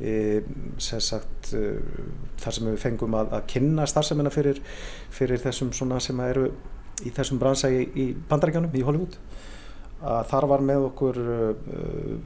sem 0.00 1.02
sagt 1.04 1.52
e, 1.54 1.76
þar 2.42 2.56
sem 2.56 2.68
við 2.70 2.78
fengum 2.82 3.16
að, 3.18 3.34
að 3.36 3.44
kynna 3.52 3.86
starfsemina 3.86 4.32
fyrir, 4.34 4.58
fyrir 5.14 5.42
þessum 5.42 5.72
sem 5.72 6.22
eru 6.24 6.48
í 7.02 7.12
þessum 7.14 7.40
bransa 7.42 7.70
í, 7.70 8.08
bandaríkjanum 8.30 8.74
í 8.78 8.84
Hollywood. 8.86 9.18
Að 10.02 10.24
þar 10.32 10.46
var 10.50 10.64
með 10.66 10.84
okkur 10.88 11.18
uh, 11.22 11.50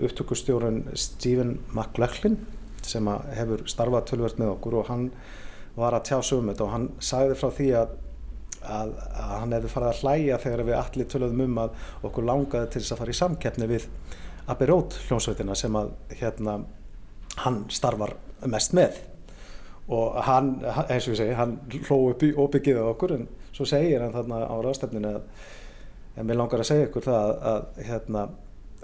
upptökustjórun 0.06 0.78
Stephen 0.96 1.58
McLaughlin 1.74 2.38
sem 2.86 3.08
hefur 3.36 3.66
starfað 3.68 4.06
tölvert 4.12 4.40
með 4.40 4.54
okkur 4.54 4.78
og 4.80 4.88
hann 4.88 5.10
var 5.76 5.92
að 5.92 6.06
tjá 6.08 6.22
sögum 6.24 6.48
þetta 6.48 6.64
og 6.64 6.72
hann 6.72 6.86
sagði 7.04 7.36
frá 7.36 7.50
því 7.52 7.66
að 7.82 7.94
að, 8.66 8.94
að 8.96 9.32
hann 9.40 9.54
hefði 9.56 9.72
farið 9.72 9.90
að 9.90 10.00
hlæja 10.02 10.38
þegar 10.42 10.62
við 10.66 10.78
allir 10.80 11.08
töluðum 11.12 11.42
um 11.44 11.60
að 11.62 11.84
okkur 12.08 12.26
langaði 12.26 12.70
til 12.72 12.82
þess 12.82 12.94
að 12.94 13.02
fara 13.02 13.14
í 13.14 13.18
samkeppni 13.20 13.68
við 13.70 13.86
Abbey 14.46 14.70
Road 14.70 14.96
hljómsveitina 15.06 15.56
sem 15.58 15.78
að 15.78 15.92
hérna 16.20 16.56
hann 17.42 17.64
starfar 17.72 18.16
mest 18.46 18.74
með. 18.76 19.02
Og 19.92 20.16
hann, 20.26 20.56
eins 20.88 21.06
og 21.06 21.14
ég 21.14 21.20
segi, 21.20 21.36
hann 21.38 21.58
hló 21.86 22.00
upp 22.10 22.24
í 22.26 22.32
óbyggiða 22.34 22.88
okkur 22.90 23.14
en 23.20 23.28
svo 23.54 23.66
segir 23.68 24.02
hann 24.02 24.14
þarna 24.14 24.42
á 24.50 24.56
ráðstefninu 24.64 25.12
að 25.14 25.28
en 26.16 26.26
mér 26.26 26.40
langar 26.40 26.62
að 26.62 26.70
segja 26.70 26.88
ykkur 26.88 27.06
það 27.06 27.30
að, 27.30 27.46
að 27.52 27.88
hérna 27.90 28.26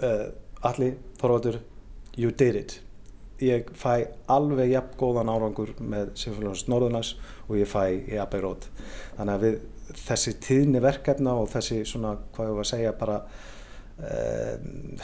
uh, 0.05 0.25
allir 0.69 0.97
Þorvaldur, 1.19 1.59
you 2.19 2.31
did 2.31 2.57
it. 2.59 2.75
Ég 3.43 3.71
fæ 3.75 4.05
alveg 4.31 4.71
jafn 4.71 4.97
góðan 4.99 5.31
árangur 5.33 5.73
með 5.81 6.13
Sinfonius 6.19 6.67
Norðunars 6.69 7.15
og 7.47 7.57
ég 7.59 7.67
fæ 7.67 7.89
í 7.97 8.19
Abbey 8.21 8.43
Road. 8.43 8.67
Þannig 9.17 9.33
að 9.33 9.47
við 9.47 9.57
þessi 10.03 10.35
tíðni 10.43 10.83
verkefna 10.83 11.33
og 11.41 11.49
þessi 11.51 11.81
svona, 11.87 12.15
hvað 12.35 12.51
ég 12.51 12.59
var 12.59 12.67
að 12.67 12.71
segja 12.71 12.93
bara 13.01 13.17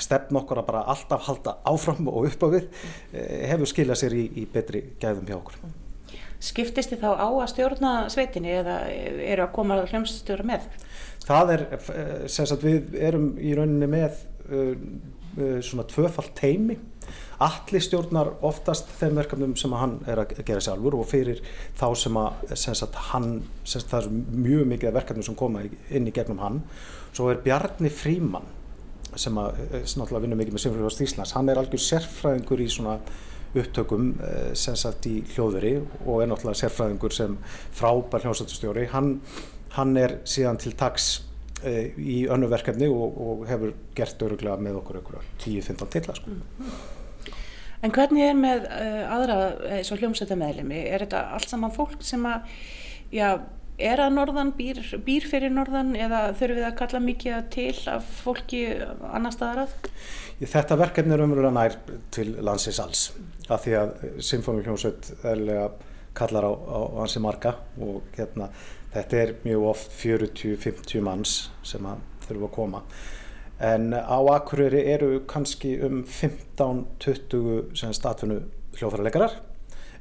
stefn 0.01 0.39
okkur 0.41 0.63
að 0.63 0.69
bara 0.71 0.85
alltaf 0.93 1.27
halda 1.27 1.57
áfram 1.69 2.09
og 2.09 2.25
upp 2.31 2.45
á 2.45 2.47
við 2.55 2.65
uh, 2.65 3.19
hefur 3.51 3.69
skiljað 3.69 4.01
sér 4.01 4.17
í, 4.17 4.25
í 4.41 4.47
betri 4.49 4.83
gæðum 5.01 5.29
hjá 5.29 5.37
okkur 5.37 5.61
Skiptist 6.39 6.93
þið 6.93 7.01
þá 7.03 7.09
á 7.19 7.27
að 7.27 7.49
stjórna 7.51 7.93
sveitinni 8.11 8.53
eða 8.61 8.79
eru 8.89 9.43
að 9.43 9.55
koma 9.57 9.81
hljómsstjóra 9.83 10.45
með? 10.47 10.69
Það 11.25 11.49
er, 11.51 11.63
eh, 11.75 12.13
sem 12.31 12.47
sagt 12.47 12.63
við 12.63 12.93
erum 12.95 13.33
í 13.35 13.51
rauninni 13.57 13.89
með 13.91 14.21
uh, 14.47 15.59
svona 15.59 15.83
tvöfalt 15.91 16.31
teimi 16.39 16.79
Allir 17.39 17.79
stjórnar 17.79 18.33
oftast 18.43 18.89
þeim 18.99 19.15
verkefnum 19.21 19.53
sem 19.59 19.71
hann 19.79 19.93
er 20.11 20.19
að 20.19 20.41
gera 20.43 20.59
sjálfur 20.63 20.97
og 20.99 21.07
fyrir 21.07 21.39
þá 21.79 21.85
sem 21.95 22.17
að 22.19 22.55
sem 22.59 22.75
sagt, 22.75 22.97
hann, 23.13 23.29
sem 23.63 23.79
sagt, 23.79 23.93
það 23.93 24.09
er 24.09 24.39
mjög 24.43 24.65
mikið 24.73 24.97
verkefnum 24.97 25.27
sem 25.29 25.37
koma 25.39 25.63
inn 25.63 26.09
í 26.09 26.13
gegnum 26.15 26.41
hann. 26.43 26.59
Svo 27.15 27.29
er 27.31 27.39
Bjarni 27.45 27.91
Fríman 27.93 28.49
sem 29.19 29.39
að, 29.41 29.63
náttúrulega 29.83 30.23
vinnur 30.25 30.39
mikið 30.39 30.55
með 30.55 30.63
Sinfoniust 30.65 31.03
Íslands, 31.05 31.33
hann 31.37 31.51
er 31.51 31.61
algjör 31.61 31.83
sérfræðingur 31.85 32.63
í 32.63 32.69
svona 32.71 32.97
upptökum 33.57 34.11
eh, 34.21 34.51
sem 34.57 34.77
sagt 34.77 35.07
í 35.09 35.19
hljóðveri 35.33 35.73
og 36.05 36.21
er 36.21 36.29
náttúrulega 36.29 36.61
sérfræðingur 36.63 37.15
sem 37.15 37.39
frábær 37.75 38.27
hljóðsættustjóri. 38.27 38.85
Hann, 38.93 39.17
hann 39.75 39.97
er 39.97 40.19
síðan 40.29 40.59
til 40.61 40.75
tags 40.77 41.09
e, 41.63 41.91
í 41.97 42.21
önnu 42.31 42.49
verkefni 42.51 42.89
og, 42.91 43.17
og 43.25 43.43
hefur 43.49 43.73
gert 43.97 44.21
öruglega 44.27 44.59
með 44.61 44.79
okkur 44.83 45.19
10-15 45.41 45.91
tilla 45.95 46.17
sko. 46.17 46.37
Mm. 46.37 46.79
En 47.79 47.93
hvernig 47.95 48.25
er 48.27 48.35
með 48.35 48.65
uh, 48.67 49.03
aðra 49.15 49.35
eins 49.77 49.89
og 49.93 50.01
hljómsætta 50.01 50.35
meðlemi? 50.39 50.81
Er 50.83 51.05
þetta 51.05 51.29
allt 51.37 51.47
saman 51.47 51.71
fólk 51.71 52.01
sem 52.03 52.25
að, 52.27 52.49
já, 53.15 53.29
er 53.79 54.01
að 54.03 54.15
norðan, 54.15 54.51
býr, 54.57 54.81
býr 55.05 55.27
fyrir 55.29 55.53
norðan 55.53 55.93
eða 55.97 56.21
þurfum 56.37 56.59
við 56.59 56.67
að 56.67 56.77
kalla 56.81 57.01
mikið 57.03 57.49
til 57.53 57.75
af 57.91 58.09
fólki 58.23 58.63
annar 59.09 59.35
staðar 59.35 59.65
að? 59.65 59.91
Þetta 60.39 60.79
verkefni 60.79 61.15
er 61.15 61.23
umröðan 61.25 61.57
nær 61.59 61.77
til 62.15 62.31
landsins 62.45 62.81
alls 62.83 63.05
af 63.49 63.63
því 63.65 63.77
að 63.79 63.93
Symfóniljónsveit 64.29 65.13
eðlega 65.23 65.69
kallar 66.19 66.49
á, 66.49 66.51
á 66.51 66.79
hansi 67.01 67.21
marga 67.23 67.55
og 67.79 68.07
hérna, 68.17 68.49
þetta 68.93 69.23
er 69.23 69.33
mjög 69.45 69.69
oft 69.71 69.95
40-50 69.99 71.05
manns 71.05 71.39
sem 71.65 71.85
að 71.87 72.03
þurfa 72.27 72.49
að 72.49 72.55
koma 72.55 72.83
en 73.59 73.91
á 73.93 74.19
Akureyri 74.35 74.85
eru 74.93 75.23
kannski 75.27 75.75
um 75.83 76.01
15-20 76.07 77.93
statfunu 77.95 78.39
hljóðfærarleikarar 78.77 79.39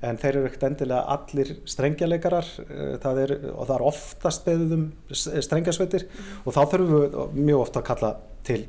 en 0.04 0.18
þeir 0.20 0.36
eru 0.36 0.48
ekkert 0.48 0.66
endilega 0.68 1.14
allir 1.14 1.52
strengjaleikarar 1.68 2.48
eh, 2.64 2.94
það 3.02 3.20
er, 3.24 3.34
og 3.50 3.64
það 3.66 3.74
er 3.76 3.84
oftast 3.88 4.44
beðum 4.46 4.84
strengjasveitir 5.10 6.06
mm. 6.06 6.28
og 6.44 6.54
þá 6.54 6.60
þurfum 6.72 6.92
við 6.94 7.40
mjög 7.48 7.62
ofta 7.64 7.82
að 7.82 7.88
kalla 7.90 8.12
til 8.46 8.60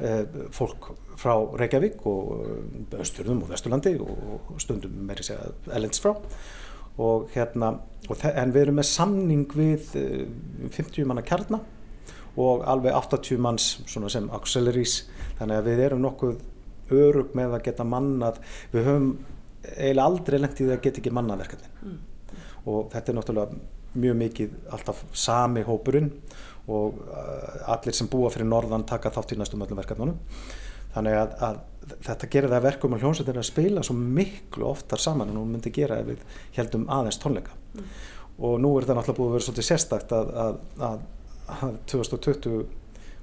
eh, 0.00 0.22
fólk 0.56 0.92
frá 1.20 1.34
Reykjavík 1.60 2.06
og 2.08 2.32
eh, 2.46 2.98
Östurðum 3.04 3.44
og 3.44 3.52
Vesturlandi 3.52 3.94
og 4.00 4.54
stundum 4.62 4.96
meiri 5.08 5.26
segja 5.26 5.52
Ellends 5.72 6.02
frá. 6.02 6.14
Og 7.00 7.30
hérna 7.32 7.76
og 8.10 8.24
en 8.28 8.50
við 8.52 8.66
erum 8.66 8.76
með 8.80 8.88
samning 8.90 9.44
við 9.56 9.94
50 9.94 11.06
manna 11.08 11.22
kjarnar 11.24 11.62
og 12.36 12.64
alveg 12.68 12.96
80 12.96 13.40
manns 13.40 13.68
sem 13.88 14.28
auxiliaries. 14.32 15.06
Þannig 15.38 15.60
að 15.60 15.68
við 15.70 15.84
erum 15.86 16.02
nokkuð 16.04 16.42
örug 16.92 17.32
með 17.38 17.56
að 17.56 17.64
geta 17.68 17.86
mannað. 17.88 18.42
Við 18.74 18.88
höfum 18.88 19.08
eiginlega 19.62 20.06
aldrei 20.06 20.40
lengt 20.40 20.60
í 20.60 20.66
því 20.66 20.74
að 20.76 20.82
geta 20.86 21.02
ekki 21.02 21.14
mannað 21.14 21.44
verkefni 21.44 21.70
mm. 21.82 22.00
og 22.72 22.90
þetta 22.92 23.12
er 23.12 23.18
náttúrulega 23.18 23.60
mjög 24.02 24.18
mikið 24.22 24.56
alltaf 24.72 25.04
sami 25.12 25.62
hópurinn 25.66 26.10
og 26.72 27.00
uh, 27.04 27.72
allir 27.74 27.96
sem 27.96 28.08
búa 28.10 28.30
fyrir 28.32 28.48
norðan 28.48 28.86
taka 28.88 29.12
þátt 29.12 29.34
í 29.34 29.38
næstum 29.40 29.64
öllum 29.64 29.80
verkefnunum 29.82 30.18
þannig 30.92 31.16
að, 31.18 31.34
að 31.42 31.96
þetta 32.06 32.30
gerir 32.32 32.52
það 32.52 32.66
verkum 32.66 32.94
og 32.94 33.02
hljómsveitir 33.02 33.40
að 33.40 33.48
spila 33.48 33.84
svo 33.86 33.96
miklu 33.98 34.68
oftar 34.70 35.02
saman 35.02 35.32
en 35.32 35.40
hún 35.40 35.54
myndi 35.54 35.72
gera 35.74 36.00
ef 36.02 36.12
við 36.12 36.22
heldum 36.58 36.86
aðeins 36.92 37.18
tónleika 37.22 37.56
mm. 37.56 37.90
og 38.46 38.60
nú 38.62 38.74
er 38.76 38.86
þetta 38.86 38.98
náttúrulega 38.98 39.18
búið 39.18 39.30
að 39.30 39.36
vera 39.36 39.46
svolítið 39.48 39.68
sérstakt 39.68 40.14
að, 40.16 40.32
að, 40.46 41.02
að 41.58 41.76
2020 41.92 42.62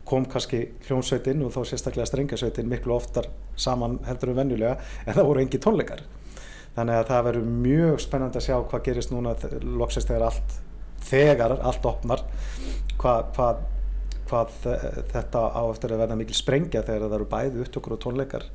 kom 0.09 0.25
kannski 0.29 0.63
hljónsveitin 0.87 1.43
og 1.45 1.53
þá 1.53 1.59
sérstaklega 1.69 2.09
strengasveitin 2.09 2.69
miklu 2.69 2.95
oftar 2.95 3.29
saman 3.59 3.99
heldur 4.07 4.33
en 4.33 4.41
venjulega 4.41 4.77
en 5.05 5.13
það 5.13 5.27
voru 5.29 5.43
engi 5.43 5.61
tónleikar 5.61 6.03
þannig 6.79 6.95
að 6.95 7.11
það 7.11 7.27
verður 7.27 7.53
mjög 7.67 8.01
spennandi 8.05 8.39
að 8.39 8.47
sjá 8.47 8.55
hvað 8.71 8.85
gerist 8.87 9.13
núna 9.13 9.35
loksist 9.79 10.09
þegar 10.09 10.29
allt 10.29 10.57
þegar 11.09 11.55
allt 11.57 11.85
opnar 11.89 12.23
hvað, 12.99 13.29
hvað, 13.35 13.61
hvað 14.29 14.55
þetta 15.13 15.43
á 15.55 15.61
eftir 15.67 15.93
að 15.93 16.03
verða 16.03 16.17
mikil 16.19 16.37
sprengja 16.37 16.83
þegar 16.85 17.07
það 17.07 17.17
eru 17.19 17.29
bæði 17.33 17.63
upptökur 17.65 17.95
og 17.95 18.01
tónleikar 18.03 18.47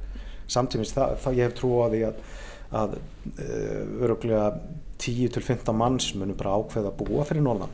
samtímis. 0.51 0.93
Það, 0.95 1.17
það 1.25 1.39
ég 1.39 1.49
hef 1.49 1.57
trú 1.59 1.71
á 1.81 1.87
því 1.93 2.03
að, 2.09 2.21
að 2.81 2.99
uh, 2.99 4.05
öruglega 4.05 4.51
10-15 5.05 5.77
manns 5.77 6.13
munum 6.19 6.39
bara 6.39 6.59
ákveða 6.59 6.93
að 6.93 7.01
búa 7.01 7.27
fyrir 7.29 7.45
norðan 7.45 7.73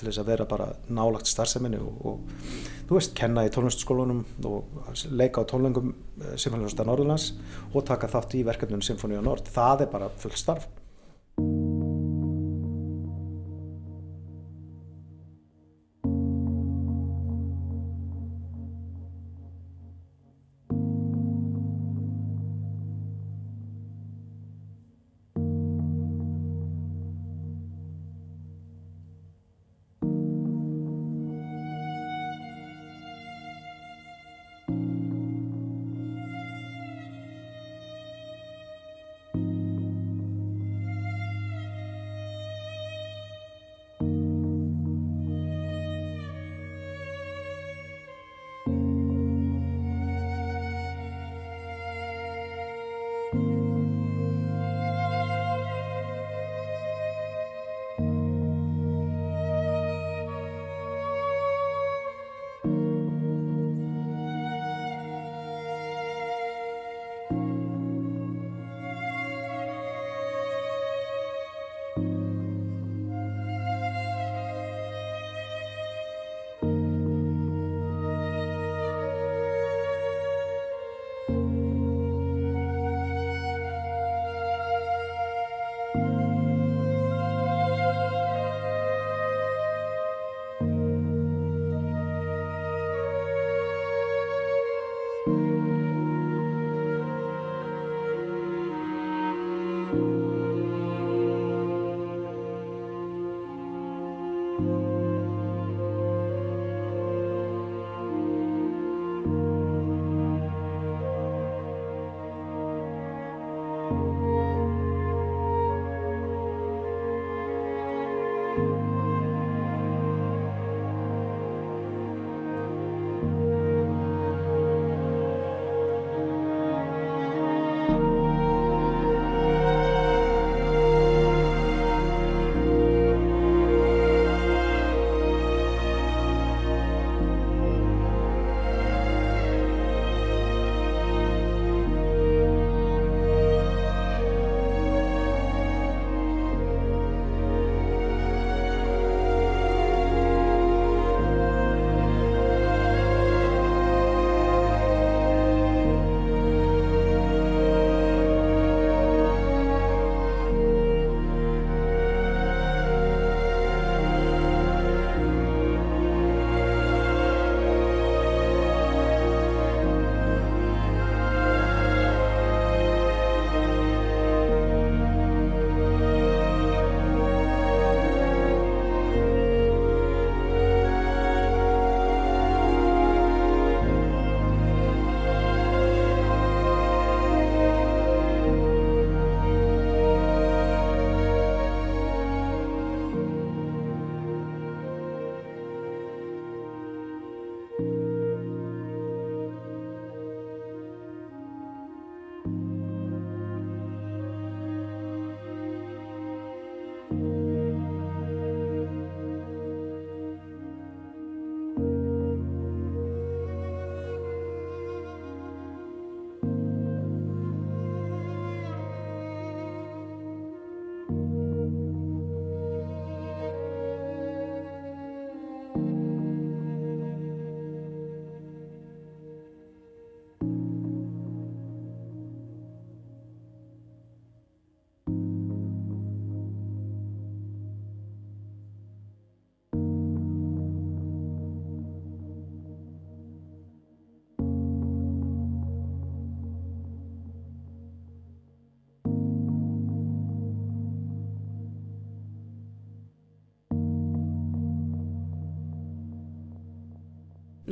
til 0.00 0.08
þess 0.08 0.22
að 0.22 0.30
vera 0.32 0.48
bara 0.48 0.70
nálagt 0.88 1.28
starfseminni 1.28 1.80
og, 1.80 2.02
og 2.08 2.50
þú 2.88 2.96
veist, 2.96 3.14
kenna 3.18 3.44
í 3.46 3.52
tónlistskólunum 3.54 4.24
og 4.48 5.04
leika 5.12 5.44
á 5.44 5.50
tónlengum 5.52 5.92
eh, 5.92 6.34
Sinfoníusta 6.40 6.86
Norðurlands 6.88 7.32
og 7.70 7.86
taka 7.86 8.10
þátt 8.10 8.38
í 8.40 8.44
verkefnunum 8.48 8.84
Sinfoníu 8.84 9.22
Nord. 9.24 9.50
Það 9.52 9.86
er 9.86 9.92
bara 9.92 10.12
full 10.20 10.34
starf. 10.38 10.66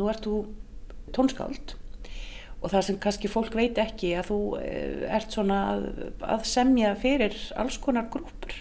Nú 0.09 0.15
ert 0.15 0.25
þú 0.25 0.39
tónskáld 1.17 1.75
og 2.59 2.73
það 2.73 2.87
sem 2.89 2.97
kannski 3.03 3.31
fólk 3.31 3.55
veit 3.55 3.79
ekki 3.79 4.15
að 4.19 4.31
þú 4.33 4.39
eh, 4.63 5.05
ert 5.15 5.35
svona 5.35 5.59
að, 5.75 5.85
að 6.25 6.49
semja 6.49 6.95
fyrir 6.99 7.37
alls 7.61 7.79
konar 7.83 8.09
grúpur 8.11 8.57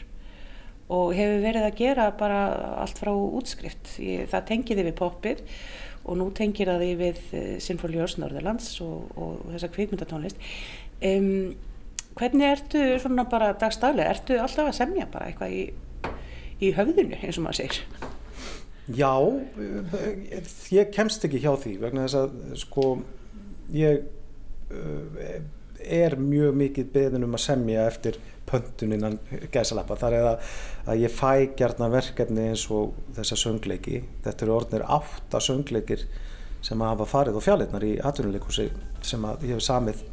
og 0.87 1.11
hefur 1.17 1.41
verið 1.43 1.67
að 1.67 1.79
gera 1.81 2.07
bara 2.15 2.41
allt 2.79 2.99
frá 3.01 3.11
útskrift. 3.11 3.97
Ég, 3.99 4.27
það 4.31 4.45
tengið 4.51 4.83
við 4.85 4.93
poppið 5.01 5.41
og 6.07 6.19
nú 6.21 6.29
tengir 6.35 6.71
það 6.71 6.83
því 6.85 6.91
við 7.01 7.23
uh, 7.35 7.47
Sinfóliós 7.63 8.15
Norðurlands 8.21 8.69
og, 8.85 9.09
og 9.19 9.41
þessa 9.51 9.71
kvikmyndatónlist. 9.75 10.45
Um, 11.03 11.57
hvernig 12.17 12.53
ertu 12.53 12.85
svona 13.03 13.27
bara 13.27 13.51
dagstæðlega, 13.59 14.13
ertu 14.15 14.39
alltaf 14.39 14.71
að 14.71 14.77
semja 14.79 15.09
bara 15.11 15.27
eitthvað 15.27 15.57
í, 15.57 15.65
í 16.63 16.71
höfðinu 16.77 17.19
eins 17.19 17.35
og 17.35 17.49
maður 17.49 17.65
segir? 17.65 18.06
Já, 18.95 19.13
eh, 19.59 20.47
ég 20.71 20.91
kemst 20.95 21.25
ekki 21.27 21.41
hjá 21.43 21.51
því 21.59 21.73
vegna 21.81 22.05
þess 22.05 22.19
að 22.21 22.57
sko 22.61 22.85
ég 23.75 24.05
uh, 24.71 25.41
er 25.83 26.15
mjög 26.19 26.55
mikið 26.55 26.93
beðin 26.93 27.27
um 27.27 27.35
að 27.35 27.43
semja 27.43 27.83
eftir 27.89 28.19
pöntun 28.47 28.95
innan 28.95 29.19
gæsalappa. 29.51 29.97
Þar 29.99 30.15
er 30.15 30.29
að, 30.31 30.55
að 30.87 31.03
ég 31.03 31.13
fæ 31.13 31.31
gjarnar 31.59 31.91
verkefni 31.91 32.47
eins 32.51 32.63
og 32.71 32.95
þessa 33.17 33.37
söngleiki. 33.43 34.01
Þetta 34.25 34.45
eru 34.45 34.55
orðnir 34.55 34.87
átta 34.97 35.41
söngleikir 35.43 36.07
sem 36.63 36.81
að 36.81 36.93
hafa 36.93 37.07
farið 37.11 37.37
á 37.37 37.41
fjallinnar 37.43 37.85
í 37.85 37.93
atvinnuleikusi 38.07 38.67
sem 39.05 39.25
að 39.27 39.47
ég 39.47 39.57
hef 39.57 39.65
samið 39.67 40.03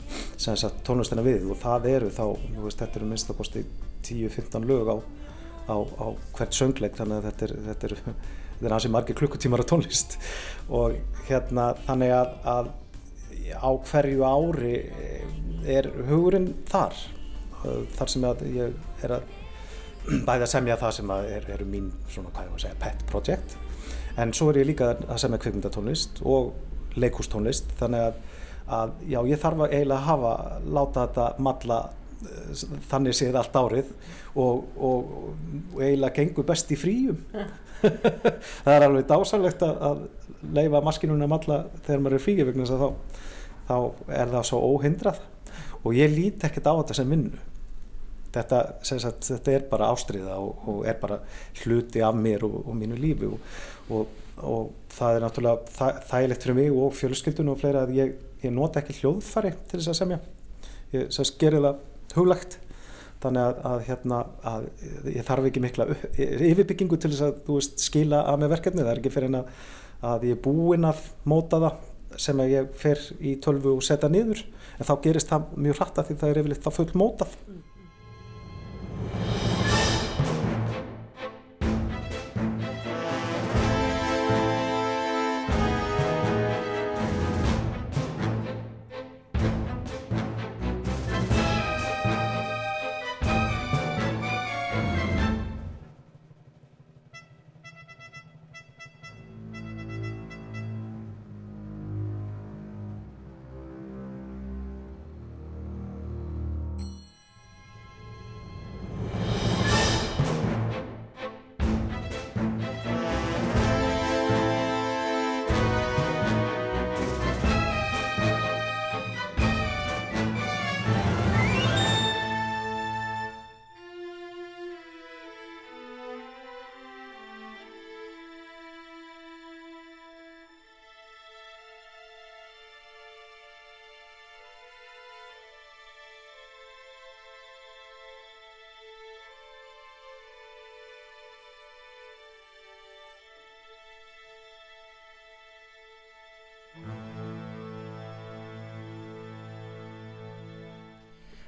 tónlistina 0.87 1.25
við. 1.25 1.47
Og 1.51 1.61
það 1.63 1.91
eru 1.95 2.11
þá, 2.15 2.25
veist, 2.59 2.83
þetta 2.83 3.01
eru 3.01 3.11
minnstakosti 3.11 3.65
10-15 4.05 4.67
lög 4.69 4.91
á, 4.91 4.97
á, 5.71 5.77
á 5.79 6.07
hvert 6.37 6.59
söngleik 6.59 6.99
þannig 6.99 7.23
að 7.23 7.31
þetta 7.31 7.47
er, 7.47 7.55
þetta 7.71 7.91
er, 7.91 8.17
þetta 8.55 8.69
er 8.69 8.77
ansið 8.79 8.95
margir 8.95 9.19
klukkutímar 9.19 9.65
á 9.65 9.71
tónlist. 9.71 10.19
Og 10.69 10.99
hérna 11.29 11.73
þannig 11.87 12.15
að, 12.17 12.35
að 12.55 12.73
á 13.61 13.71
hverju 13.91 14.25
ári 14.25 14.75
er 15.67 15.91
hugurinn 16.09 16.53
þar? 16.71 16.97
Þar 17.97 18.13
sem 18.13 18.29
ég 18.55 18.77
er 19.05 19.17
að 19.19 19.33
bæði 20.29 20.45
að 20.45 20.53
semja 20.53 20.77
það 20.81 20.97
sem 20.99 21.13
að 21.15 21.31
er, 21.39 21.51
eru 21.57 21.67
mín 21.69 21.91
svona 22.13 22.33
hvað 22.35 22.47
ég 22.47 22.55
var 22.55 22.61
að 22.61 22.65
segja 22.67 22.81
pet 22.83 23.05
project. 23.11 23.57
En 24.21 24.33
svo 24.37 24.51
er 24.53 24.61
ég 24.61 24.69
líka 24.69 24.93
að 24.95 25.21
semja 25.23 25.41
kvikmyndatónlist 25.43 26.21
og 26.29 26.53
leikústónlist 27.01 27.73
þannig 27.81 28.09
að, 28.09 28.19
að 28.79 28.93
já 29.11 29.19
ég 29.31 29.41
þarf 29.43 29.65
að 29.65 29.75
eiginlega 29.75 30.09
hafa 30.09 30.35
láta 30.77 31.07
þetta 31.07 31.29
matla 31.43 31.79
eh, 31.89 32.04
þannig 32.91 33.17
séð 33.17 33.39
allt 33.41 33.57
árið 33.59 33.93
og, 34.35 34.65
og, 34.77 35.15
og 35.75 35.83
eiginlega 35.83 36.15
gengur 36.19 36.47
best 36.49 36.73
í 36.75 36.79
fríum. 36.79 37.21
Það 38.65 38.75
er 38.75 38.87
alveg 38.87 39.09
dásalegt 39.11 39.65
að, 39.67 40.05
leifa 40.55 40.83
maskinuna 40.85 41.29
matla 41.31 41.65
þegar 41.87 42.03
maður 42.05 42.19
er 42.19 42.25
fríi 42.25 42.47
vegna 42.47 42.67
þess 42.67 42.77
að 42.77 42.85
þá, 42.85 43.19
þá 43.69 43.77
er 44.19 44.33
það 44.35 44.47
svo 44.51 44.61
óhindrað. 44.73 45.21
Og 45.85 45.97
ég 45.99 46.13
lít 46.13 46.45
ekkert 46.47 46.69
á 46.69 46.75
þetta 46.81 46.97
sem 46.97 47.13
vinnu. 47.13 47.41
Þetta, 48.35 48.61
sagt, 48.83 49.29
þetta 49.29 49.53
er 49.55 49.67
bara 49.71 49.93
ástriða 49.95 50.41
og, 50.43 50.69
og 50.71 50.79
er 50.91 50.97
bara 50.99 51.21
hluti 51.63 52.03
af 52.03 52.17
mér 52.19 52.43
og, 52.49 52.57
og 52.65 52.75
mínu 52.75 52.99
lífi 52.99 53.29
og, 53.31 54.09
og 54.43 54.73
það 54.91 55.19
er 55.19 55.23
náttúrulega 55.23 55.75
það, 55.77 56.01
þægilegt 56.09 56.47
fyrir 56.47 56.59
mig 56.59 56.79
og 56.83 56.97
fjölskyldun 56.99 57.53
og 57.53 57.61
fleira 57.61 57.85
að 57.85 57.95
ég, 58.01 58.17
ég 58.43 58.55
nota 58.55 58.83
ekki 58.83 58.97
hljóðfari 58.99 59.55
til 59.71 59.79
þess 59.79 59.93
að 59.93 60.01
semja. 60.01 60.19
Ég 60.95 61.15
sérst 61.15 61.39
gerir 61.39 61.63
það 61.63 61.85
huglagt 62.15 62.59
þannig 63.25 63.47
að, 63.47 63.63
að, 63.71 63.83
hérna, 63.89 64.21
að 64.45 64.69
ég 65.15 65.27
þarf 65.27 65.49
ekki 65.49 65.63
mikla 65.65 65.87
yfirbyggingu 66.21 66.99
til 67.01 67.11
þess 67.15 67.25
að 67.25 67.49
veist, 67.49 67.81
skila 67.81 68.21
að 68.29 68.43
með 68.43 68.55
verkefni, 68.57 68.85
það 68.85 68.93
er 68.93 69.01
ekki 69.01 69.13
fyrir 69.15 69.31
en 69.31 69.41
að, 69.41 69.53
að 70.13 70.27
ég 70.29 70.37
er 70.37 70.43
búinn 70.45 70.89
að 70.89 71.05
móta 71.31 71.61
það 71.65 72.19
sem 72.21 72.43
ég 72.47 72.75
fer 72.79 73.01
í 73.25 73.35
tölvu 73.43 73.73
og 73.75 73.83
setja 73.83 74.11
niður. 74.13 74.45
En 74.79 74.87
þá 74.87 74.93
gerist 75.03 75.31
það 75.31 75.49
mjög 75.65 75.81
hratt 75.81 75.97
að 75.99 76.11
því 76.11 76.17
það 76.21 76.31
er 76.31 76.41
yfirleitt 76.43 76.67
þá 76.67 76.77
full 76.77 76.91
mótað 77.01 77.33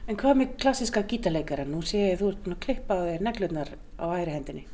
En 0.06 0.18
hvað 0.18 0.38
með 0.38 0.56
klassiska 0.62 1.02
gítarleikara? 1.10 1.66
Nú 1.66 1.80
sé 1.82 2.12
ég 2.12 2.20
þú 2.20 2.30
ert 2.30 2.42
búin 2.44 2.54
að 2.54 2.62
klippa 2.62 2.98
á 2.98 3.06
þér 3.08 3.24
neglunar 3.26 3.70
á 3.98 4.06
hægri 4.12 4.34
hendinni. 4.36 4.64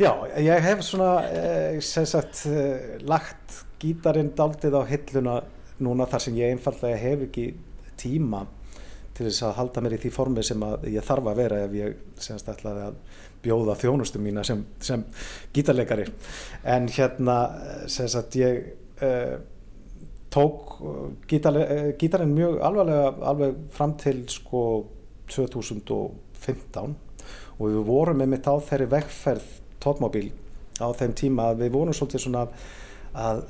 Já, 0.00 0.12
ég 0.36 0.64
hef 0.66 0.82
svona 0.84 1.10
eh, 1.28 1.78
sem 1.84 2.04
sagt 2.08 2.44
eh, 2.50 2.98
lagt 3.08 3.62
gítarinn 3.80 4.32
daldið 4.36 4.76
á 4.76 4.82
hilluna 4.88 5.36
núna 5.82 6.08
þar 6.08 6.24
sem 6.26 6.36
ég 6.36 6.52
einfallega 6.52 7.00
hef 7.00 7.24
ekki 7.28 7.46
tíma 8.00 8.44
til 9.12 9.26
þess 9.28 9.44
að 9.46 9.56
halda 9.58 9.82
mér 9.84 9.96
í 9.96 10.00
því 10.02 10.12
formi 10.12 10.44
sem 10.46 10.64
ég 10.88 11.04
þarf 11.04 11.30
að 11.32 11.40
vera 11.42 11.62
ef 11.66 11.76
ég 11.76 11.96
semst 12.20 12.48
ætlaði 12.48 12.86
að 12.88 13.00
bjóða 13.44 13.76
þjónustum 13.80 14.24
mína 14.24 14.44
sem, 14.46 14.62
sem 14.80 15.02
gítarleikari 15.52 16.06
en 16.74 16.88
hérna 16.92 17.36
sem 17.90 18.08
sagt 18.08 18.38
ég 18.40 18.62
uh, 19.04 19.36
tók 20.32 20.76
gítar, 21.28 21.58
gítarinn 22.00 22.34
mjög 22.34 22.60
alvarlega 22.64 23.14
alveg 23.30 23.56
fram 23.70 23.96
til 24.00 24.22
sko 24.32 24.62
2015 25.32 26.94
og 27.58 27.66
við 27.66 27.82
vorum 27.86 28.22
með 28.22 28.32
mitt 28.34 28.48
á 28.48 28.54
þeirri 28.56 28.88
vegferð 28.92 29.50
tótmóbíl 29.82 30.30
á 30.80 30.88
þeim 30.96 31.16
tíma 31.18 31.50
að 31.52 31.64
við 31.64 31.74
vorum 31.76 31.96
svolítið 31.96 32.24
svona 32.24 32.46
að 33.12 33.42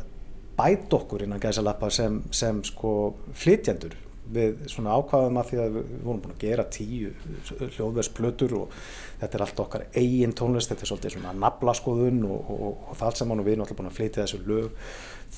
bæta 0.59 0.99
okkur 0.99 1.25
innan 1.25 1.41
gæsalappa 1.43 1.91
sem, 1.91 2.21
sem 2.35 2.61
sko 2.67 3.15
flytjendur 3.33 3.95
við 4.33 4.61
svona 4.71 4.95
ákvaðum 4.97 5.39
að 5.41 5.49
því 5.49 5.59
að 5.59 5.73
við 5.77 5.89
vorum 6.05 6.21
búin 6.23 6.35
að 6.37 6.45
gera 6.45 6.65
tíu 6.71 7.11
hljóðversplötur 7.59 8.55
og 8.61 8.77
þetta 9.21 9.39
er 9.39 9.45
allt 9.47 9.63
okkar 9.65 9.87
eigin 9.99 10.35
tónlist, 10.39 10.71
þetta 10.71 10.87
er 10.87 10.91
svolítið 10.93 11.15
svona 11.17 11.35
naflaskoðun 11.43 12.23
og, 12.29 12.53
og, 12.55 12.85
og 12.93 12.97
það 13.01 13.09
allt 13.09 13.23
saman 13.23 13.43
og 13.43 13.49
við 13.49 13.57
erum 13.57 13.65
alltaf 13.67 13.81
búin 13.81 13.91
að 13.91 13.99
flytja 13.99 14.27
þessu 14.27 14.41
lög 14.47 14.87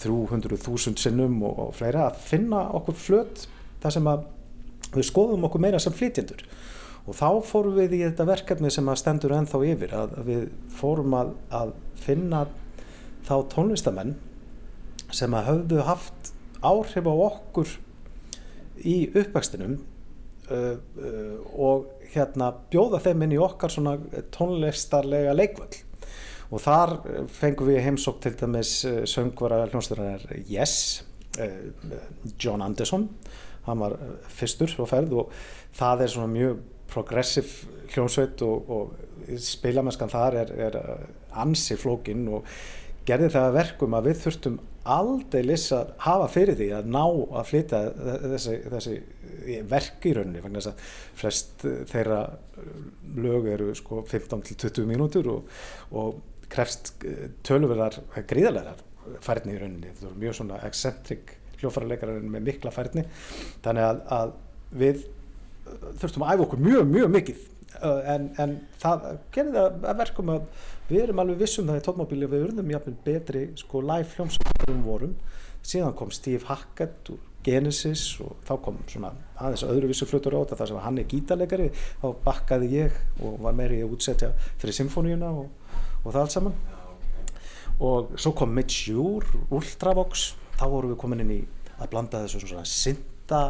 300.000 0.03 1.01
sinnum 1.01 1.39
og, 1.47 1.63
og 1.67 1.75
fleira 1.79 2.09
að 2.11 2.21
finna 2.27 2.65
okkur 2.77 2.99
flöt 2.99 3.47
þar 3.83 3.97
sem 3.97 4.11
að 4.11 4.27
við 4.95 5.09
skoðum 5.09 5.49
okkur 5.49 5.65
meira 5.65 5.81
sem 5.83 5.95
flytjendur. 5.95 6.45
Og 7.05 7.17
þá 7.19 7.29
fórum 7.45 7.77
við 7.77 7.99
í 7.99 8.03
þetta 8.07 8.27
verkefni 8.29 8.71
sem 8.73 8.87
að 8.89 9.01
stendur 9.01 9.35
ennþá 9.37 9.61
yfir 9.69 9.97
að, 9.97 10.15
að 10.21 10.29
við 10.31 10.45
fórum 10.73 11.17
að, 11.19 11.35
að 11.53 11.75
finna 12.01 12.45
þá 13.25 13.35
tónlistamenn 13.53 14.15
sem 15.15 15.35
að 15.37 15.51
höfðu 15.51 15.83
haft 15.85 16.33
áhrif 16.65 17.09
á 17.09 17.15
okkur 17.15 17.75
í 18.83 18.97
uppvækstinum 19.13 19.79
uh, 19.79 20.75
uh, 20.75 21.39
og 21.55 21.89
hérna 22.15 22.53
bjóða 22.73 23.03
þeim 23.05 23.27
inn 23.27 23.37
í 23.37 23.41
okkar 23.43 23.73
svona 23.73 23.97
tónlistarlega 24.35 25.35
leikvöld 25.37 25.81
og 26.55 26.63
þar 26.63 26.99
fengum 27.33 27.71
við 27.71 27.83
heimsók 27.87 28.21
til 28.23 28.35
dæmis 28.39 28.77
söngvara 29.11 29.65
hljónstæðarar 29.71 30.45
Yes 30.47 31.03
uh, 31.41 31.97
John 32.39 32.63
Anderson. 32.63 33.09
Hann 33.65 33.81
var 33.81 33.97
fyrstur 34.29 34.71
á 34.77 34.85
ferð 34.87 35.17
og 35.25 35.33
það 35.75 36.05
er 36.05 36.13
svona 36.13 36.33
mjög 36.35 36.63
progressiv 36.93 37.57
hljónsveit 37.95 38.43
og, 38.45 38.71
og 38.71 39.41
spilamennskan 39.41 40.13
þar 40.13 40.37
er, 40.43 40.53
er 40.69 40.79
ansi 41.41 41.79
flókin 41.81 42.27
og 42.29 42.47
gerði 43.09 43.33
það 43.35 43.57
verkum 43.57 43.97
að 43.97 44.11
við 44.11 44.21
þurftum 44.25 44.61
aldeilis 44.85 45.67
að 45.73 45.93
hafa 46.05 46.29
fyrir 46.33 46.59
því 46.59 46.69
að 46.77 46.89
ná 46.93 47.03
að 47.05 47.47
flytja 47.49 47.81
þessi, 48.25 48.57
þessi 48.75 48.97
verk 49.71 50.09
í 50.09 50.13
rauninni 50.17 50.43
þess 50.45 50.71
að 50.71 50.83
flest 51.21 51.65
þeirra 51.91 52.21
lög 53.25 53.49
eru 53.55 53.71
sko 53.77 54.03
15 54.09 54.45
til 54.49 54.59
20 54.67 54.91
mínútur 54.91 55.31
og, 55.33 55.55
og 55.97 56.21
krefst 56.53 56.93
töluverðar 57.47 57.99
gríðarlegar 58.29 58.85
færni 59.25 59.57
í 59.57 59.61
rauninni. 59.61 59.91
Þetta 59.93 60.11
eru 60.11 60.21
mjög 60.23 60.39
svona 60.39 60.61
eccentric 60.69 61.35
hljófarleikarar 61.61 62.23
með 62.29 62.49
mikla 62.51 62.73
færni 62.75 63.07
þannig 63.65 63.89
að, 63.89 64.05
að 64.19 64.35
við 64.75 65.03
þurftum 66.01 66.25
að 66.25 66.35
æfa 66.35 66.47
okkur 66.47 66.65
mjög, 66.65 66.89
mjög 66.93 67.13
mikið 67.15 67.45
en, 67.83 68.29
en 68.41 68.55
það 68.83 69.07
gerði 69.35 69.55
það 69.57 69.87
að 69.91 70.01
verkum 70.01 70.33
að 70.35 70.45
við 70.89 71.05
erum 71.07 71.23
alveg 71.23 71.41
vissum 71.45 71.69
það 71.69 71.81
í 71.81 71.85
tónmóbíli 71.87 72.29
við 72.31 72.49
urðum 72.49 72.73
jafnvel 72.75 72.97
betri 73.05 73.45
sko 73.61 73.81
live 73.85 74.11
hljómsveitum 74.17 74.83
vorum. 74.85 75.15
Síðan 75.65 75.97
kom 75.97 76.11
Steve 76.13 76.45
Hackett 76.49 77.09
úr 77.15 77.23
Genesis 77.45 78.03
og 78.25 78.39
þá 78.49 78.55
kom 78.65 78.79
svona 78.89 79.11
aðeins 79.37 79.65
öðruvísu 79.69 80.09
flutur 80.09 80.37
át 80.39 80.53
að 80.53 80.61
það 80.63 80.71
sem 80.71 80.85
hann 80.85 81.01
er 81.01 81.09
gítarleikari. 81.11 81.69
Þá 82.03 82.07
bakkaði 82.25 82.71
ég 82.73 83.03
og 83.21 83.37
var 83.45 83.57
meiri 83.57 83.83
að 83.85 83.97
útsetja 83.97 84.31
fyrir 84.61 84.77
symfóníuna 84.77 85.33
og, 85.43 85.51
og 86.05 86.09
það 86.09 86.21
allt 86.23 86.37
saman. 86.37 86.57
Og 87.85 88.15
svo 88.21 88.33
kom 88.39 88.55
Mitch 88.55 88.89
Ure, 88.93 89.45
Ultravox. 89.53 90.33
Þá 90.55 90.67
vorum 90.71 90.95
við 90.95 91.01
komin 91.03 91.25
inn 91.25 91.35
í 91.35 91.41
að 91.81 91.91
blanda 91.93 92.23
þessu 92.23 92.45
svona 92.45 92.69
synda 92.69 93.43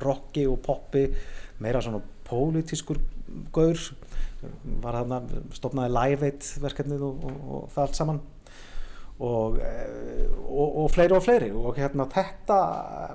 rocki 0.00 0.44
og 0.48 0.60
poppi 0.64 1.06
meira 1.64 1.80
svona 1.82 2.02
pólitískur 2.26 3.00
gaur 3.54 3.80
var 4.84 5.00
þarna, 5.00 5.20
stopnaði 5.56 5.94
Live 5.96 6.30
Aid 6.30 6.48
verkefnið 6.62 7.04
og, 7.06 7.28
og, 7.28 7.44
og 7.56 7.68
það 7.74 7.86
allt 7.86 8.00
saman. 8.00 8.24
Eh, 9.16 10.26
og, 10.48 10.76
og 10.82 10.90
fleiri 10.92 11.16
og 11.16 11.22
fleiri. 11.24 11.48
Og 11.56 11.76
hérna 11.78 12.04
þetta 12.12 12.58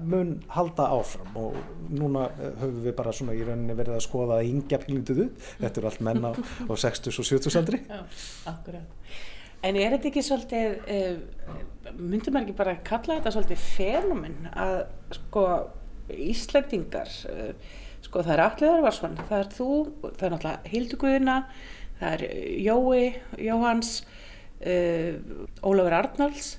mun 0.01 0.33
halda 0.55 0.87
áfram. 0.97 1.35
Og 1.37 1.59
núna 1.93 2.27
eh, 2.31 2.55
höfum 2.61 2.79
við 2.85 2.95
bara 2.97 3.13
svona 3.13 3.35
í 3.37 3.43
rauninni 3.45 3.75
verið 3.77 3.99
að 3.99 4.07
skoða 4.07 4.39
að 4.39 4.49
yngja 4.49 4.81
pílinduðu, 4.81 5.27
þetta 5.59 5.81
eru 5.81 5.91
allt 5.91 6.01
menna 6.07 6.33
á, 6.33 6.35
á 6.65 6.73
60 6.73 7.13
og 7.13 7.29
70 7.29 7.59
aldri. 7.61 7.83
Já, 7.85 8.01
akkurat. 8.49 9.05
En 9.61 9.77
er 9.77 9.93
þetta 9.93 10.09
ekki 10.09 10.23
svolítið, 10.25 10.79
uh, 10.89 11.91
myndum 11.99 12.33
maður 12.33 12.47
ekki 12.47 12.57
bara 12.57 12.79
kalla 12.81 13.19
þetta 13.19 13.33
svolítið 13.35 13.65
fenomen 13.75 14.49
að 14.57 14.79
sko 15.19 15.43
Íslandingar, 16.11 17.11
uh, 17.29 17.51
sko 18.11 18.25
það 18.25 18.33
er 18.33 18.41
Allir 18.43 18.73
Örvarsson, 18.75 19.13
það 19.29 19.37
er 19.37 19.49
þú, 19.55 19.69
það 20.03 20.25
er 20.25 20.33
náttúrulega 20.33 20.71
Hildur 20.73 20.99
Guðna, 20.99 21.35
það 22.01 22.15
er 22.17 22.23
Jói, 22.59 23.03
Jóhans, 23.39 23.91
uh, 24.67 25.19
Ólafur 25.63 25.95
Arnalds, 25.95 26.49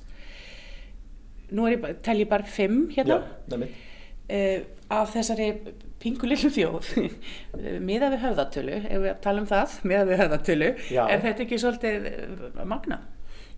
nú 1.53 1.67
er 1.69 1.75
ég, 1.77 1.89
tel 2.07 2.23
ég 2.23 2.31
bara 2.31 2.49
fimm 2.49 2.87
hérna 2.95 3.19
uh, 3.53 4.63
af 4.97 5.13
þessari 5.13 5.51
pingulillu 6.01 6.49
þjóð 6.55 6.89
miða 7.91 8.09
við 8.15 8.25
höfðatölu, 8.25 8.79
ef 8.89 9.05
við 9.05 9.19
tala 9.27 9.45
um 9.45 9.51
það 9.51 9.75
miða 9.93 10.07
við 10.09 10.23
höfðatölu, 10.23 10.71
Já. 10.89 11.03
er 11.05 11.27
þetta 11.27 11.45
ekki 11.45 11.59
svolítið 11.61 12.09
magna? 12.65 13.03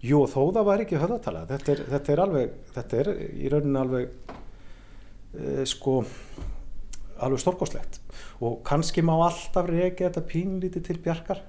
Jú, 0.04 0.24
þó 0.26 0.40
það 0.50 0.66
var 0.66 0.82
ekki 0.82 0.98
höfðatala 0.98 1.44
þetta 1.52 1.72
er, 1.76 1.84
þetta 1.94 2.12
er 2.16 2.24
alveg, 2.26 2.58
þetta 2.74 3.00
er 3.04 3.12
í 3.22 3.54
rauninni 3.54 3.80
alveg 3.84 4.34
uh, 4.34 5.62
sko 5.70 6.00
alveg 7.22 7.42
stórkoslegt 7.42 8.00
og 8.44 8.62
kannski 8.66 9.02
má 9.04 9.14
alltaf 9.16 9.68
reyka 9.68 10.08
þetta 10.08 10.22
pínlítið 10.28 10.86
til 10.88 11.00
bjarkar. 11.04 11.42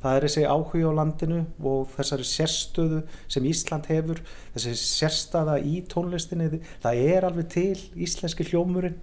Það 0.00 0.16
er 0.16 0.24
þessi 0.24 0.44
áhuga 0.48 0.92
á 0.92 0.92
landinu 0.96 1.40
og 1.60 1.90
þessari 1.92 2.24
sérstöðu 2.24 3.00
sem 3.28 3.48
Ísland 3.50 3.88
hefur 3.90 4.22
þessi 4.54 4.72
sérstaða 4.80 5.58
í 5.60 5.82
tónlistinni 5.90 6.62
það 6.80 7.02
er 7.04 7.26
alveg 7.28 7.50
til 7.52 7.76
íslenski 8.00 8.46
hljómurinn. 8.48 8.96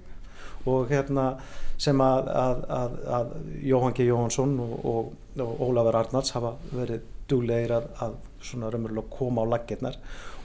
Og 0.68 0.89
hérna 0.89 1.36
sem 1.80 2.01
að, 2.01 2.32
að, 2.34 2.63
að, 2.74 2.95
að 3.18 3.30
Jóhann 3.70 3.93
G. 3.95 4.07
Jóhannsson 4.09 4.57
og, 4.63 4.74
og, 4.89 5.13
og 5.43 5.61
Ólafur 5.68 5.99
Arnalds 6.01 6.34
hafa 6.36 6.55
verið 6.72 7.05
duglegir 7.30 7.76
að, 7.78 8.18
svona 8.41 8.72
raunverulega 8.74 9.13
koma 9.13 9.45
á 9.45 9.51
laggirnar. 9.53 9.99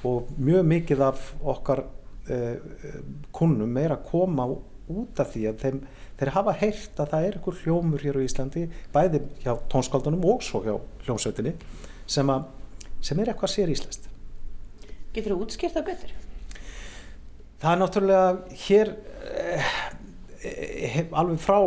Og 0.08 0.28
mjög 0.36 0.68
mikið 0.68 1.02
af 1.06 1.24
okkar 1.54 1.84
eh, 2.28 2.60
kunnum 3.34 3.76
er 3.80 3.96
að 3.96 4.04
koma 4.10 4.48
út 4.90 5.20
af 5.22 5.32
því 5.34 5.44
að 5.50 5.60
þeim, 5.62 5.78
þeir 6.18 6.32
hafa 6.36 6.56
heyrt 6.58 7.02
að 7.02 7.12
það 7.12 7.26
er 7.26 7.38
einhver 7.38 7.60
hljómur 7.62 8.04
hér 8.06 8.18
á 8.18 8.26
Íslandi 8.26 8.64
bæði 8.94 9.22
hjá 9.44 9.52
tónskaldunum 9.72 10.26
og 10.32 10.42
svo 10.44 10.62
hjá 10.64 10.74
hljómsveitinni 11.06 11.54
sem, 12.06 12.32
að, 12.32 12.48
sem 13.04 13.22
er 13.22 13.32
eitthvað 13.32 13.54
sér 13.54 13.72
íslenskt. 13.72 14.10
Getur 15.12 15.36
þú 15.36 15.46
útskýrt 15.46 15.76
það 15.76 15.88
betur? 15.90 16.14
Það 17.62 17.72
er 17.72 17.80
náttúrulega 17.82 18.60
hér 18.64 18.92
eh, 19.38 19.72
hef, 20.96 21.12
alveg 21.12 21.42
frá 21.42 21.58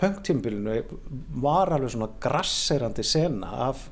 punktímbilinu 0.00 0.78
var 1.44 1.74
alveg 1.74 1.92
svona 1.92 2.08
grasserandi 2.22 3.04
sena 3.04 3.50
af 3.68 3.84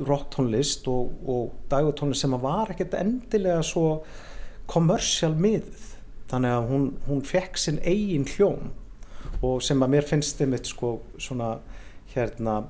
rocktónlist 0.00 0.88
og, 0.90 1.14
og 1.28 1.54
dagutónlist 1.70 2.24
sem 2.24 2.34
var 2.42 2.72
ekkert 2.72 2.96
endilega 2.98 3.62
svo 3.66 4.00
kommersial 4.70 5.34
miðuð 5.38 5.89
þannig 6.30 6.54
að 6.54 6.68
hún, 6.70 6.86
hún 7.08 7.24
fekk 7.26 7.58
sinn 7.58 7.80
eigin 7.82 8.28
hljóm 8.36 8.70
og 9.46 9.60
sem 9.64 9.82
að 9.82 9.92
mér 9.94 10.06
finnst 10.06 10.38
þeim 10.40 10.54
eitt 10.56 10.70
sko 10.70 10.94
svona 11.20 11.54
hérna 12.14 12.60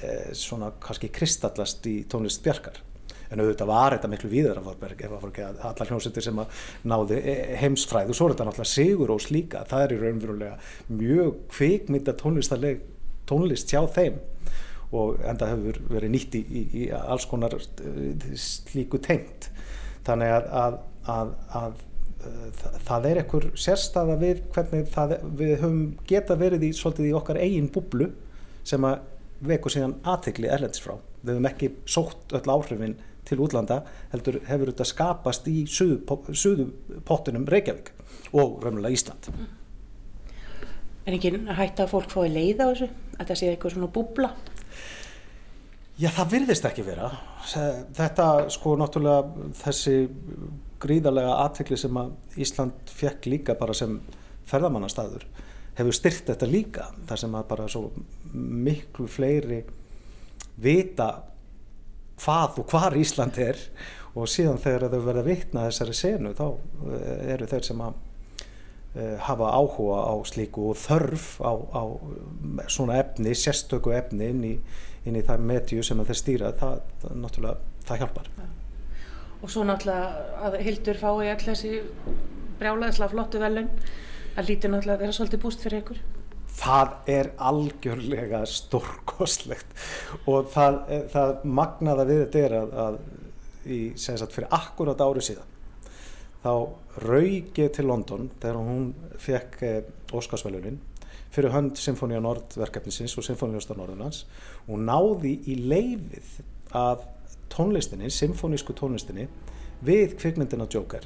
eh, 0.00 0.32
svona 0.36 0.72
kannski 0.82 1.10
kristallast 1.14 1.86
í 1.88 2.02
tónlist 2.10 2.42
Bjarkar. 2.44 2.80
En 3.32 3.40
auðvitað 3.40 3.70
var 3.70 3.94
þetta 3.94 4.10
miklu 4.12 4.28
víðar 4.28 4.58
af 4.60 4.66
Vorberg 4.68 4.98
ef 5.00 5.08
það 5.08 5.22
voru 5.22 5.32
ekki 5.32 5.44
allar 5.70 5.88
hljómsveitir 5.88 6.26
sem 6.26 6.40
að 6.42 6.64
náði 6.92 7.20
eh, 7.22 7.54
heimsfræð 7.62 8.12
og 8.12 8.18
svo 8.18 8.28
er 8.28 8.34
þetta 8.34 8.48
náttúrulega 8.48 8.72
sigur 8.72 9.14
og 9.14 9.22
slíka, 9.24 9.62
það 9.70 9.84
er 9.86 9.94
í 9.94 10.00
raunverulega 10.02 10.98
mjög 10.98 11.38
kvikmynda 11.54 12.16
tónlistarleg 12.20 12.82
tónlist 13.30 13.72
hjá 13.72 13.80
þeim 13.94 14.20
og 14.92 15.22
enda 15.24 15.48
hefur 15.48 15.78
verið 15.88 16.12
nýtt 16.12 16.36
í, 16.36 16.42
í, 16.44 16.62
í 16.82 16.84
alls 16.98 17.24
konar 17.30 17.56
eh, 17.56 18.28
slíku 18.36 19.00
tengt. 19.00 19.48
Þannig 20.04 20.34
að, 20.34 20.52
að, 20.60 20.78
að, 21.14 21.34
að 21.62 21.80
það, 22.58 22.76
það 22.88 23.08
er 23.08 23.20
einhver 23.22 23.46
sérstaða 23.64 24.18
við 24.20 24.42
hvernig 24.54 24.90
það, 24.92 25.14
við 25.38 25.54
höfum 25.60 25.80
geta 26.08 26.36
verið 26.40 26.66
í, 26.68 26.74
svolítið 26.76 27.08
í 27.08 27.14
okkar 27.18 27.40
eigin 27.42 27.70
búblu 27.72 28.10
sem 28.66 28.84
að 28.86 29.00
veku 29.42 29.72
síðan 29.72 29.96
aðtegli 30.06 30.50
erlendis 30.52 30.84
frá. 30.84 30.94
Við 31.22 31.34
höfum 31.34 31.50
ekki 31.50 31.72
sótt 31.90 32.36
öll 32.38 32.54
áhrifin 32.54 32.98
til 33.26 33.38
útlanda 33.42 33.82
heldur 34.12 34.40
hefur 34.48 34.72
þetta 34.72 34.86
skapast 34.88 35.48
í 35.50 35.64
suðu 35.70 36.70
pottunum 37.06 37.46
Reykjavík 37.50 37.92
og 38.32 38.62
raunverulega 38.62 38.96
Ísland. 38.96 39.28
En 41.02 41.16
ekki 41.16 41.32
hætta 41.34 41.86
að 41.86 41.94
fólk 41.96 42.12
fái 42.14 42.30
leið 42.30 42.62
á 42.62 42.66
þessu? 42.70 42.90
Að 43.18 43.30
það 43.30 43.38
sé 43.38 43.50
eitthvað 43.50 43.74
svona 43.74 43.92
búbla? 43.94 44.32
Já, 46.00 46.08
það 46.14 46.30
virðist 46.32 46.66
ekki 46.66 46.84
vera. 46.86 47.08
Þetta, 47.94 48.26
sko, 48.54 48.76
náttúrulega 48.80 49.48
þessi 49.60 49.96
gríðarlega 50.82 51.38
aðtekli 51.44 51.78
sem 51.80 51.98
að 52.00 52.42
Ísland 52.42 52.92
fekk 53.00 53.30
líka 53.30 53.56
bara 53.58 53.76
sem 53.76 54.00
ferðamannastaður 54.50 55.26
hefur 55.78 55.96
styrt 55.96 56.28
þetta 56.28 56.48
líka 56.48 56.88
þar 57.08 57.22
sem 57.22 57.36
að 57.36 57.48
bara 57.52 57.68
svo 57.70 57.86
miklu 58.32 59.08
fleiri 59.10 59.62
vita 60.62 61.08
hvað 62.22 62.62
og 62.62 62.70
hvar 62.72 62.96
Ísland 62.98 63.38
er. 63.42 63.58
Og 64.12 64.28
síðan 64.28 64.60
þegar 64.60 64.90
þau 64.92 65.04
verða 65.06 65.24
vitna 65.24 65.66
þessari 65.70 65.94
senu 65.96 66.34
þá 66.36 66.46
eru 67.32 67.46
þeir 67.48 67.64
sem 67.64 67.80
að 67.80 67.94
uh, 67.96 69.14
hafa 69.24 69.52
áhuga 69.56 70.02
á 70.04 70.14
slíku 70.28 70.68
og 70.74 70.80
þörf 70.82 71.28
á, 71.40 71.52
á 71.56 71.82
svona 72.68 73.00
efni, 73.00 73.32
sérstöku 73.32 73.96
efni 73.96 74.28
inn 74.34 74.44
í, 74.44 74.56
inn 75.08 75.16
í 75.16 75.24
það 75.24 75.46
medju 75.48 75.86
sem 75.86 76.04
þeir 76.04 76.20
stýra. 76.20 76.52
Það, 76.60 76.82
það 77.00 77.22
náttúrulega, 77.24 77.78
það 77.88 78.04
hjálpar 78.04 78.34
Og 79.42 79.50
svo 79.50 79.66
náttúrulega 79.66 80.40
að 80.46 80.58
Hildur 80.62 80.98
fái 81.00 81.30
all 81.32 81.42
þessi 81.42 81.76
brjálaðislega 82.60 83.12
flottu 83.12 83.42
velun 83.42 83.70
það 84.36 84.48
lítur 84.48 84.72
náttúrulega 84.72 84.98
að 84.98 85.06
vera 85.06 85.16
svolítið 85.18 85.42
búst 85.42 85.64
fyrir 85.64 85.82
ykkur. 85.82 86.02
Það 86.52 86.92
er 87.10 87.30
algjörlega 87.42 88.42
stórkostlegt. 88.46 89.72
Og 90.30 90.50
það, 90.52 90.78
það 91.14 91.32
magnaða 91.58 92.06
við 92.10 92.22
þetta 92.26 92.44
er 92.46 92.56
að, 92.60 92.76
að 92.86 93.00
í, 93.66 93.80
sagt, 93.98 94.34
fyrir 94.34 94.52
akkurat 94.54 95.02
ári 95.02 95.24
síðan 95.24 95.50
þá 96.42 96.54
raug 97.06 97.58
ég 97.58 97.74
til 97.74 97.86
London 97.86 98.30
þegar 98.42 98.58
hún 98.58 98.88
fekk 99.22 99.60
eh, 99.66 99.76
Óskarsvælunin 100.12 100.80
fyrir 101.32 101.54
hönd 101.54 101.78
Sinfonia 101.80 102.20
Nord 102.20 102.56
verkefnisins 102.58 103.14
og 103.16 103.26
Sinfoniastar 103.26 103.78
Norðunans 103.78 104.24
og 104.66 104.82
náði 104.82 105.36
í 105.48 105.56
leifið 105.62 106.40
af 106.76 107.06
tónlistinni, 107.52 108.10
symfonísku 108.10 108.74
tónlistinni 108.76 109.28
við 109.84 110.16
kvikmyndina 110.20 110.66
Joker. 110.70 111.04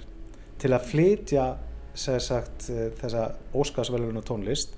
Til 0.61 0.73
að 0.73 0.89
flytja 0.91 1.47
sagt, 1.97 2.69
þessa 3.01 3.31
Óskarsvæluna 3.57 4.23
tónlist 4.25 4.77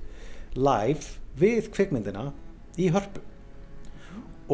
live 0.57 1.19
við 1.39 1.71
kvikmyndina 1.75 2.29
í 2.79 2.89
hörpu. 2.95 3.23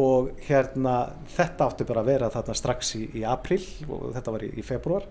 Og 0.01 0.33
hérna 0.43 0.95
þetta 1.31 1.69
átti 1.69 1.87
bara 1.87 2.01
að 2.03 2.09
vera 2.09 2.31
þarna 2.33 2.55
strax 2.57 2.95
í, 2.99 3.03
í 3.21 3.23
april 3.23 3.61
og 3.87 4.09
þetta 4.17 4.33
var 4.35 4.43
í, 4.43 4.49
í 4.59 4.65
februar 4.65 5.05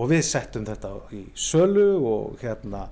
og 0.00 0.10
við 0.10 0.22
settum 0.26 0.66
þetta 0.68 0.92
í 1.16 1.24
sölu 1.36 1.88
og 2.08 2.38
hérna 2.40 2.86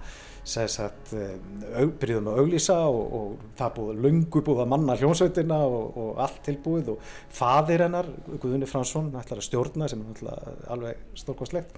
sagt, 0.48 1.10
aug, 1.12 1.90
byrjuðum 2.00 2.30
að 2.32 2.38
auglýsa 2.42 2.76
og, 2.88 3.14
og 3.18 3.48
það 3.58 3.74
búið 3.76 3.98
lungu 4.06 4.42
búið 4.44 4.62
að 4.64 4.70
manna 4.72 4.96
hljómsveitina 4.96 5.58
og, 5.66 5.98
og 6.00 6.22
allt 6.24 6.38
tilbúið 6.46 6.92
og 6.94 7.10
fadir 7.36 7.84
hennar, 7.84 8.08
Guðunni 8.30 8.68
Fransson 8.70 9.10
ætlar 9.18 9.42
að 9.42 9.48
stjórna 9.48 9.90
sem 9.92 10.04
er 10.06 10.38
alveg 10.72 11.02
stórkostlegt. 11.20 11.76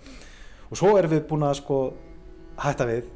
Og 0.70 0.78
svo 0.78 0.92
erum 0.98 1.16
við 1.16 1.24
búin 1.32 1.48
að 1.48 1.56
sko 1.64 1.80
hætta 2.62 2.86
við 2.86 3.10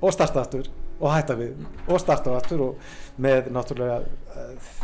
og 0.00 0.14
starta 0.14 0.44
aftur 0.44 0.70
og 1.00 1.10
hætta 1.10 1.36
við 1.36 1.58
og 1.88 2.00
starta 2.00 2.36
aftur 2.38 2.68
og 2.68 2.92
með 3.20 3.50
náttúrulega 3.54 4.00
uh, 4.00 4.74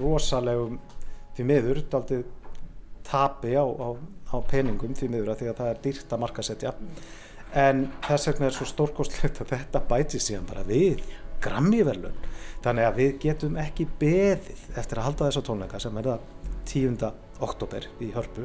rosalegum 0.00 0.78
því 1.36 1.46
miður 1.46 1.82
daldið 1.92 2.24
tapi 3.06 3.54
á, 3.58 3.64
á, 3.66 3.88
á 4.30 4.36
peningum 4.50 4.94
því 4.96 5.10
miður 5.12 5.32
að 5.34 5.42
því 5.42 5.50
að 5.50 5.58
það 5.60 5.72
er 5.72 5.82
dýrt 5.86 6.14
að 6.14 6.22
markasetja 6.24 6.74
en 7.60 7.86
þess 8.06 8.30
vegna 8.30 8.48
er 8.48 8.56
svo 8.56 8.68
stórkostlegt 8.70 9.42
að 9.42 9.54
þetta 9.56 9.82
bæti 9.90 10.22
síðan 10.22 10.48
bara 10.50 10.66
við 10.68 11.02
Grammy-verlun 11.40 12.18
þannig 12.64 12.86
að 12.86 12.98
við 13.00 13.14
getum 13.24 13.56
ekki 13.60 13.86
beðið 14.00 14.66
eftir 14.78 15.00
að 15.00 15.08
halda 15.08 15.30
þessa 15.30 15.44
tónleika 15.46 15.80
sem 15.82 15.96
er 15.96 16.10
það 16.10 16.26
10. 16.70 17.12
oktober 17.40 17.88
í 18.04 18.10
Hörpu 18.14 18.44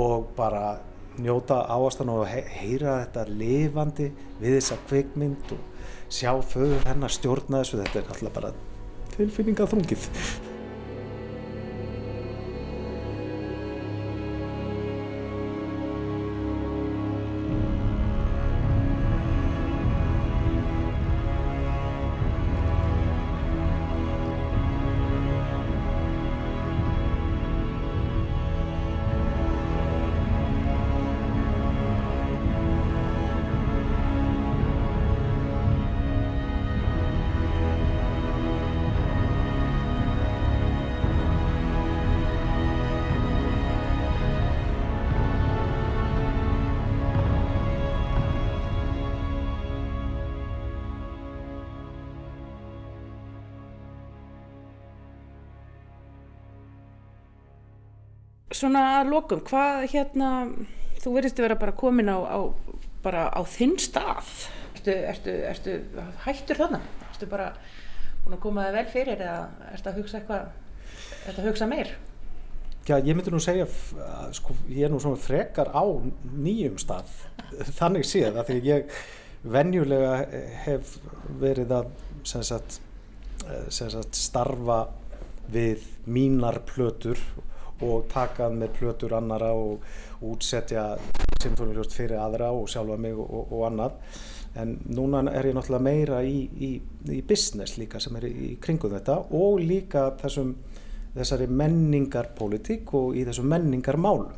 og 0.00 0.30
bara 0.36 0.80
njóta 1.20 1.60
áastan 1.68 2.08
og 2.08 2.24
he 2.30 2.40
heyra 2.48 3.02
þetta 3.02 3.26
lifandi 3.28 4.08
við 4.40 4.56
þessa 4.56 4.78
kvikmynd 4.88 5.52
og 5.52 5.90
sjá 6.12 6.32
föður 6.40 6.86
hennar 6.88 7.12
stjórna 7.12 7.60
þessu. 7.60 7.82
Þetta 7.82 8.00
er 8.00 8.14
alltaf 8.14 8.34
bara 8.38 8.54
tilfinninga 9.12 9.68
þrungið 9.68 10.08
Svona 58.62 58.82
að 59.00 59.08
lokum, 59.10 59.40
hvað 59.42 59.88
hérna, 59.90 60.28
þú 61.02 61.12
verðist 61.16 61.40
að 61.40 61.48
vera 61.48 61.54
bara 61.58 61.72
komin 61.74 62.10
á, 62.14 62.18
á, 62.22 62.38
bara 63.02 63.24
á 63.34 63.42
þinn 63.50 63.74
stað. 63.82 64.28
Ertu, 64.76 64.94
ertu, 65.10 65.34
ertu 65.48 65.74
hættur 66.22 66.60
þarna? 66.60 66.78
Ertu 67.08 67.26
bara 67.32 67.48
búin 68.22 68.36
að 68.36 68.42
koma 68.44 68.68
það 68.68 68.78
vel 68.78 68.86
fyrir 68.92 69.24
eða 69.26 69.66
ertu 69.72 69.90
að 69.90 69.98
hugsa 69.98 70.20
eitthvað, 70.20 70.46
ertu 71.26 71.42
að 71.42 71.50
hugsa 71.50 71.70
meir? 71.74 71.92
Já, 72.86 72.96
ég 73.02 73.18
myndi 73.18 73.34
nú 73.34 73.42
segja, 73.42 73.66
sko, 74.38 74.54
ég 74.70 74.86
er 74.86 74.94
nú 74.94 75.02
svona 75.02 75.18
frekar 75.18 75.74
á 75.74 75.82
nýjum 76.30 76.78
stað, 76.82 77.10
þannig 77.74 78.06
séð, 78.06 78.38
að 78.38 78.50
því 78.52 78.62
ég 78.70 78.96
venjulega 79.42 80.16
hef 80.68 80.96
verið 81.42 81.78
að 81.82 81.94
sem 82.30 82.46
sagt, 82.46 82.78
sem 83.74 83.90
sagt, 83.90 84.18
starfa 84.18 84.84
við 85.50 85.82
mínar 86.06 86.62
plötur 86.70 87.18
og 87.82 88.06
takað 88.12 88.56
með 88.58 88.76
plötur 88.78 89.16
annara 89.18 89.52
og, 89.56 89.82
og 90.20 90.36
útsetja 90.36 90.92
symfóniljóst 91.42 91.96
fyrir 91.96 92.20
aðra 92.22 92.52
og 92.54 92.68
sjálfa 92.70 92.98
mig 93.00 93.16
og, 93.16 93.26
og, 93.26 93.56
og 93.56 93.66
annað. 93.70 93.98
En 94.62 94.76
núna 94.92 95.22
er 95.32 95.48
ég 95.48 95.56
náttúrulega 95.56 95.86
meira 95.86 96.20
í, 96.28 96.44
í, 96.44 96.70
í 97.08 97.22
business 97.24 97.78
líka 97.80 98.00
sem 98.02 98.16
er 98.20 98.28
í, 98.28 98.54
kringum 98.62 98.92
þetta 98.92 99.18
og 99.32 99.62
líka 99.64 100.10
þessum, 100.20 100.54
þessari 101.16 101.48
menningarpólitík 101.48 102.92
og 102.98 103.16
í 103.16 103.24
þessum 103.28 103.48
menningarmálum. 103.52 104.32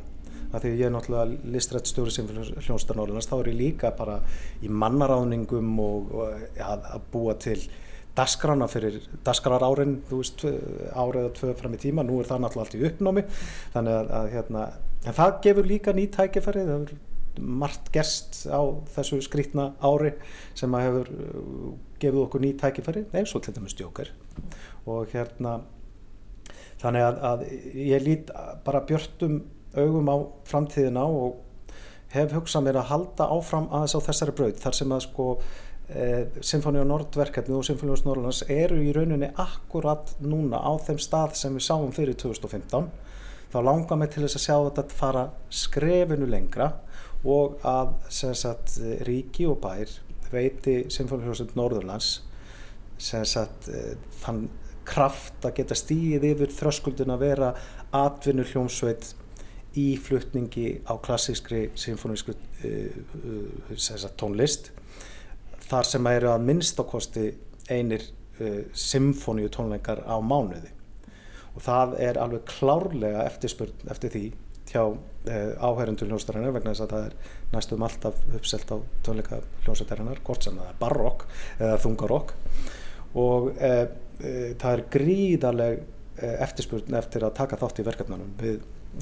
Það 0.53 0.63
því 0.63 0.71
ég 0.79 0.85
er 0.87 0.93
náttúrulega 0.93 1.51
listrætt 1.51 1.89
stjóri 1.89 2.13
symfóniljónstar 2.15 2.95
Norrlands, 2.95 3.27
þá 3.27 3.41
er 3.41 3.49
ég 3.51 3.59
líka 3.59 3.91
bara 3.97 4.21
í 4.63 4.71
mannaráðningum 4.71 5.73
og 5.83 6.13
að, 6.23 6.87
að 6.95 7.09
búa 7.11 7.35
til 7.43 7.59
dagskrána 8.15 8.67
fyrir 8.71 9.01
dagskrar 9.25 9.63
árin, 9.65 9.97
þú 10.09 10.21
veist, 10.21 10.45
árið 10.95 11.21
eða 11.21 11.33
tvö 11.39 11.55
fram 11.59 11.75
í 11.75 11.81
tíma, 11.81 12.05
nú 12.07 12.19
er 12.21 12.29
það 12.29 12.45
náttúrulega 12.45 12.65
allt 12.65 12.77
í 12.77 12.85
uppnámi, 12.89 13.25
þannig 13.75 13.97
að, 13.99 14.13
að 14.19 14.29
hérna, 14.35 14.63
en 15.03 15.17
það 15.19 15.35
gefur 15.45 15.69
líka 15.69 15.95
ný 15.95 16.05
tækifæri, 16.15 16.65
það 16.65 16.79
hefur 16.79 17.03
margt 17.35 17.89
gerst 17.91 18.45
á 18.47 18.61
þessu 18.95 19.19
skrítna 19.25 19.73
ári 19.83 20.13
sem 20.55 20.75
að 20.75 20.85
hefur 20.87 21.09
uh, 21.11 21.71
gefið 21.99 22.21
okkur 22.23 22.45
ný 22.45 22.53
tækifæri, 22.59 23.05
eins 23.11 23.35
og 23.35 23.43
til 23.43 23.55
dæmis 23.57 23.75
stjókar 23.75 24.13
og 24.87 25.11
hérna, 25.11 25.57
þannig 26.79 27.07
að, 27.09 27.19
að 27.31 27.45
ég 27.81 28.05
lít 28.05 28.31
bara 28.63 28.85
björtum 28.87 29.41
augum 29.75 30.07
á 30.07 30.17
framtíðina 30.47 31.03
og 31.03 31.41
hef 32.15 32.31
hugsað 32.35 32.67
mér 32.67 32.79
að 32.79 32.91
halda 32.93 33.27
áfram 33.35 33.67
aðeins 33.73 33.95
á 33.97 34.05
þessari 34.07 34.35
braut, 34.37 34.59
þar 34.61 34.77
sem 34.77 34.93
að 34.95 35.03
sko 35.09 35.29
Sinfoni 35.85 36.81
á 36.81 36.85
Nordverkefni 36.87 37.53
og 37.53 37.65
Sinfoni 37.67 37.93
á 37.93 37.97
Norrlands 38.07 38.41
eru 38.49 38.79
í 38.81 38.93
rauninni 38.95 39.29
akkurat 39.41 40.15
núna 40.25 40.57
á 40.57 40.73
þeim 40.81 40.97
stað 41.01 41.35
sem 41.37 41.53
við 41.53 41.67
sáum 41.67 41.91
fyrir 41.93 42.17
2015 42.17 42.89
þá 43.53 43.59
langar 43.61 43.99
mig 44.01 44.09
til 44.13 44.23
þess 44.25 44.39
að 44.39 44.45
sjá 44.47 44.55
þetta 44.65 44.97
fara 44.97 45.25
skrefinu 45.53 46.29
lengra 46.29 46.71
og 47.25 47.59
að 47.65 47.93
sagt, 48.09 48.79
ríki 49.05 49.45
og 49.49 49.59
bær 49.61 49.91
veiti 50.33 50.83
Sinfoni 50.89 51.29
á 51.29 51.33
Norrlands 51.53 52.15
sagt, 52.97 53.69
þann 54.23 54.47
kraft 54.85 55.45
að 55.45 55.59
geta 55.59 55.77
stíð 55.77 56.25
yfir 56.31 56.53
þröskuldin 56.53 57.13
að 57.13 57.23
vera 57.25 57.51
atvinnu 57.95 58.45
hljómsveit 58.47 59.13
í 59.79 59.87
flutningi 59.99 60.79
á 60.87 60.93
klassískri 61.03 61.67
sinfonísku 61.75 62.35
uh, 62.35 62.99
uh, 63.75 64.09
tónlist 64.19 64.71
þar 65.69 65.89
sem 65.89 66.07
eru 66.11 66.31
að 66.31 66.45
minnstakosti 66.49 67.25
einir 67.71 68.03
uh, 68.05 68.63
symfóníu 68.77 69.49
tónleikar 69.53 70.03
á 70.05 70.15
mánuði. 70.21 70.71
Og 71.55 71.63
það 71.63 71.95
er 72.03 72.19
alveg 72.19 72.45
klárlega 72.49 73.23
eftirspurn 73.29 73.91
eftir 73.91 74.13
því 74.13 74.23
hjá 74.69 74.81
uh, 74.83 74.95
áhærendur 75.61 76.09
hljóstarinnar 76.11 76.55
vegna 76.55 76.73
þess 76.73 76.85
að 76.85 76.95
það 76.95 77.09
er 77.09 77.17
næstum 77.55 77.85
alltaf 77.87 78.23
uppselt 78.37 78.73
á 78.73 78.77
tónleika 79.05 79.41
hljóstarinnar 79.65 80.21
hvort 80.25 80.45
sem 80.45 80.57
það 80.59 80.71
er 80.71 80.79
barokk 80.81 81.27
eða 81.59 81.81
þungarokk. 81.85 82.35
Og 83.25 83.51
uh, 83.55 83.85
það 84.61 84.71
er 84.71 84.87
gríðarleg 84.93 85.83
eftirspurn 86.15 86.95
eftir 86.95 87.25
að 87.27 87.33
taka 87.35 87.57
þátt 87.59 87.81
í 87.81 87.83
verkefnanum 87.83 88.29
við, 88.39 88.61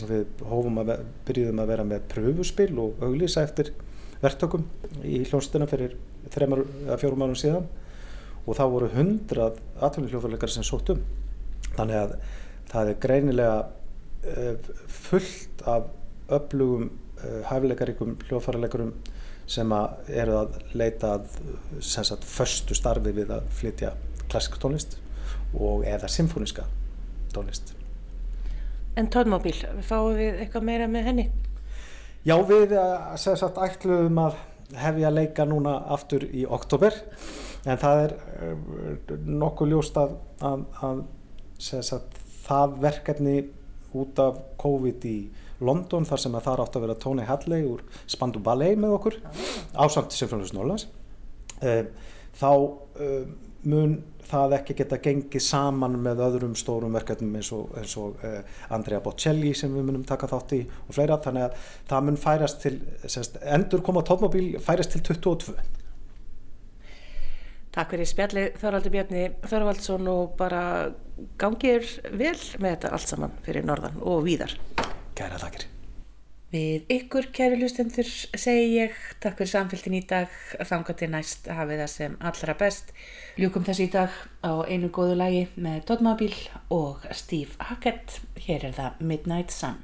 við 0.09 0.39
hófum 0.49 0.79
að 0.81 0.95
byrjuðum 1.27 1.59
að 1.61 1.69
vera 1.69 1.83
með 1.85 2.07
pröfuspil 2.09 2.71
og 2.81 3.03
auglýsa 3.05 3.43
eftir 3.45 3.69
verktökum 4.23 4.65
í 5.05 5.19
hljónstina 5.27 5.67
fyrir 5.69 5.93
þreymar 6.31 6.63
eða 6.85 6.99
fjórum 7.01 7.25
árum 7.25 7.39
síðan 7.39 7.67
og 8.43 8.57
þá 8.57 8.63
voru 8.71 8.89
hundrað 8.93 9.59
atvinnuljófarleikar 9.87 10.51
sem 10.51 10.65
sótt 10.67 10.93
um 10.93 11.03
þannig 11.73 11.99
að 11.99 12.15
það 12.71 12.91
er 12.91 12.99
greinilega 13.05 13.57
uh, 13.63 14.71
fullt 14.87 15.65
af 15.69 15.89
öflugum 16.33 16.89
uh, 16.89 17.41
hæfileikaríkum 17.49 18.17
hljófarleikarum 18.27 18.93
sem 19.49 19.75
að 19.75 20.11
eru 20.23 20.39
að 20.39 20.57
leita 20.79 21.17
að 21.17 21.37
sem 21.83 22.05
sagt 22.07 22.25
förstu 22.27 22.75
starfi 22.77 23.11
við 23.15 23.33
að 23.35 23.47
flytja 23.59 23.93
klassisk 24.29 24.59
tónlist 24.63 24.97
og 25.53 25.83
eða 25.87 26.11
symfóniska 26.11 26.67
tónlist 27.35 27.75
En 28.93 29.07
tónmóbíl, 29.09 29.55
fáum 29.81 30.13
við 30.13 30.43
eitthvað 30.43 30.65
meira 30.67 30.85
með 30.85 31.07
henni? 31.07 31.23
Já, 32.23 32.35
við 32.45 32.75
sem 33.17 33.37
sagt 33.39 33.57
ætluðum 33.57 34.19
að 34.21 34.35
hefja 34.79 35.09
að 35.09 35.17
leika 35.19 35.45
núna 35.47 35.77
aftur 35.93 36.25
í 36.29 36.45
oktober 36.45 36.95
en 37.63 37.79
það 37.79 38.01
er 38.03 38.15
nokkuð 39.23 39.73
ljóst 39.73 39.99
að, 39.99 40.17
að, 40.43 40.65
að 40.83 41.03
sagt, 41.63 42.19
það 42.43 42.77
verkefni 42.83 43.37
út 43.93 44.19
af 44.19 44.39
COVID 44.61 45.07
í 45.07 45.17
London 45.63 46.07
þar 46.07 46.23
sem 46.23 46.35
að 46.35 46.47
það 46.47 46.63
átt 46.63 46.77
að 46.77 46.85
vera 46.87 46.99
Tony 46.99 47.27
Hadley 47.27 47.67
úr 47.69 47.83
Spandu 48.09 48.41
Ballet 48.43 48.79
með 48.79 48.97
okkur 48.97 49.19
ásamt 49.79 50.15
Sinfónius 50.15 50.55
Norlands 50.55 50.87
þá 52.39 52.49
mun 53.63 53.99
það 54.33 54.57
ekki 54.59 54.77
geta 54.81 54.99
gengið 55.03 55.45
saman 55.45 55.99
með 56.03 56.23
öðrum 56.27 56.57
stórum 56.59 56.97
verkefnum 56.97 57.37
eins 57.39 57.51
og, 57.55 57.69
eins 57.79 57.93
og 58.01 58.19
uh, 58.25 58.41
Andrea 58.73 59.01
Bocelli 59.03 59.53
sem 59.57 59.73
við 59.73 59.87
munum 59.89 60.03
taka 60.07 60.29
þátt 60.31 60.57
í 60.57 60.63
og 60.65 60.97
fleira. 60.97 61.19
Þannig 61.23 61.47
að 61.47 61.69
það 61.91 62.09
mun 62.09 62.19
færast 62.25 62.61
til 62.65 62.75
semst, 63.05 63.39
endur 63.43 63.85
koma 63.85 64.05
tónmóbíl 64.07 64.57
færast 64.63 64.95
til 64.97 65.05
22 65.13 65.55
Takk 67.73 67.95
fyrir 67.95 68.05
spjallið 68.05 68.57
Þorvaldur 68.61 68.93
Bjarni 68.93 69.23
Þorvaldsson 69.49 70.09
og 70.11 70.35
bara 70.37 70.63
gangir 71.41 71.87
vel 72.11 72.37
með 72.61 72.75
þetta 72.75 72.93
allt 72.93 73.09
saman 73.15 73.37
fyrir 73.45 73.65
norðan 73.65 73.97
og 74.05 74.21
víðar. 74.27 74.53
Kæra 75.17 75.41
þakkir 75.41 75.71
Við 76.53 76.91
ykkur, 76.93 77.31
kæri 77.33 77.55
hlustendur, 77.57 78.05
segi 78.37 78.75
ég 78.75 78.97
takk 79.23 79.39
fyrir 79.39 79.49
samfélgin 79.49 79.95
í 79.97 80.01
dag, 80.05 80.29
þanga 80.69 80.93
til 80.99 81.07
næst 81.09 81.47
hafið 81.49 81.81
það 81.81 81.89
sem 81.95 82.17
allra 82.29 82.53
best. 82.59 82.91
Ljúkum 83.41 83.65
þessu 83.65 83.87
í 83.87 83.93
dag 83.95 84.19
á 84.45 84.61
einu 84.69 84.91
góðu 84.93 85.15
lagi 85.17 85.47
með 85.57 85.79
Dodmabíl 85.89 86.35
og 86.77 87.07
Steve 87.09 87.57
Hackett. 87.71 88.19
Hér 88.45 88.69
er 88.69 88.77
það 88.77 89.01
Midnight 89.01 89.55
Sun. 89.55 89.81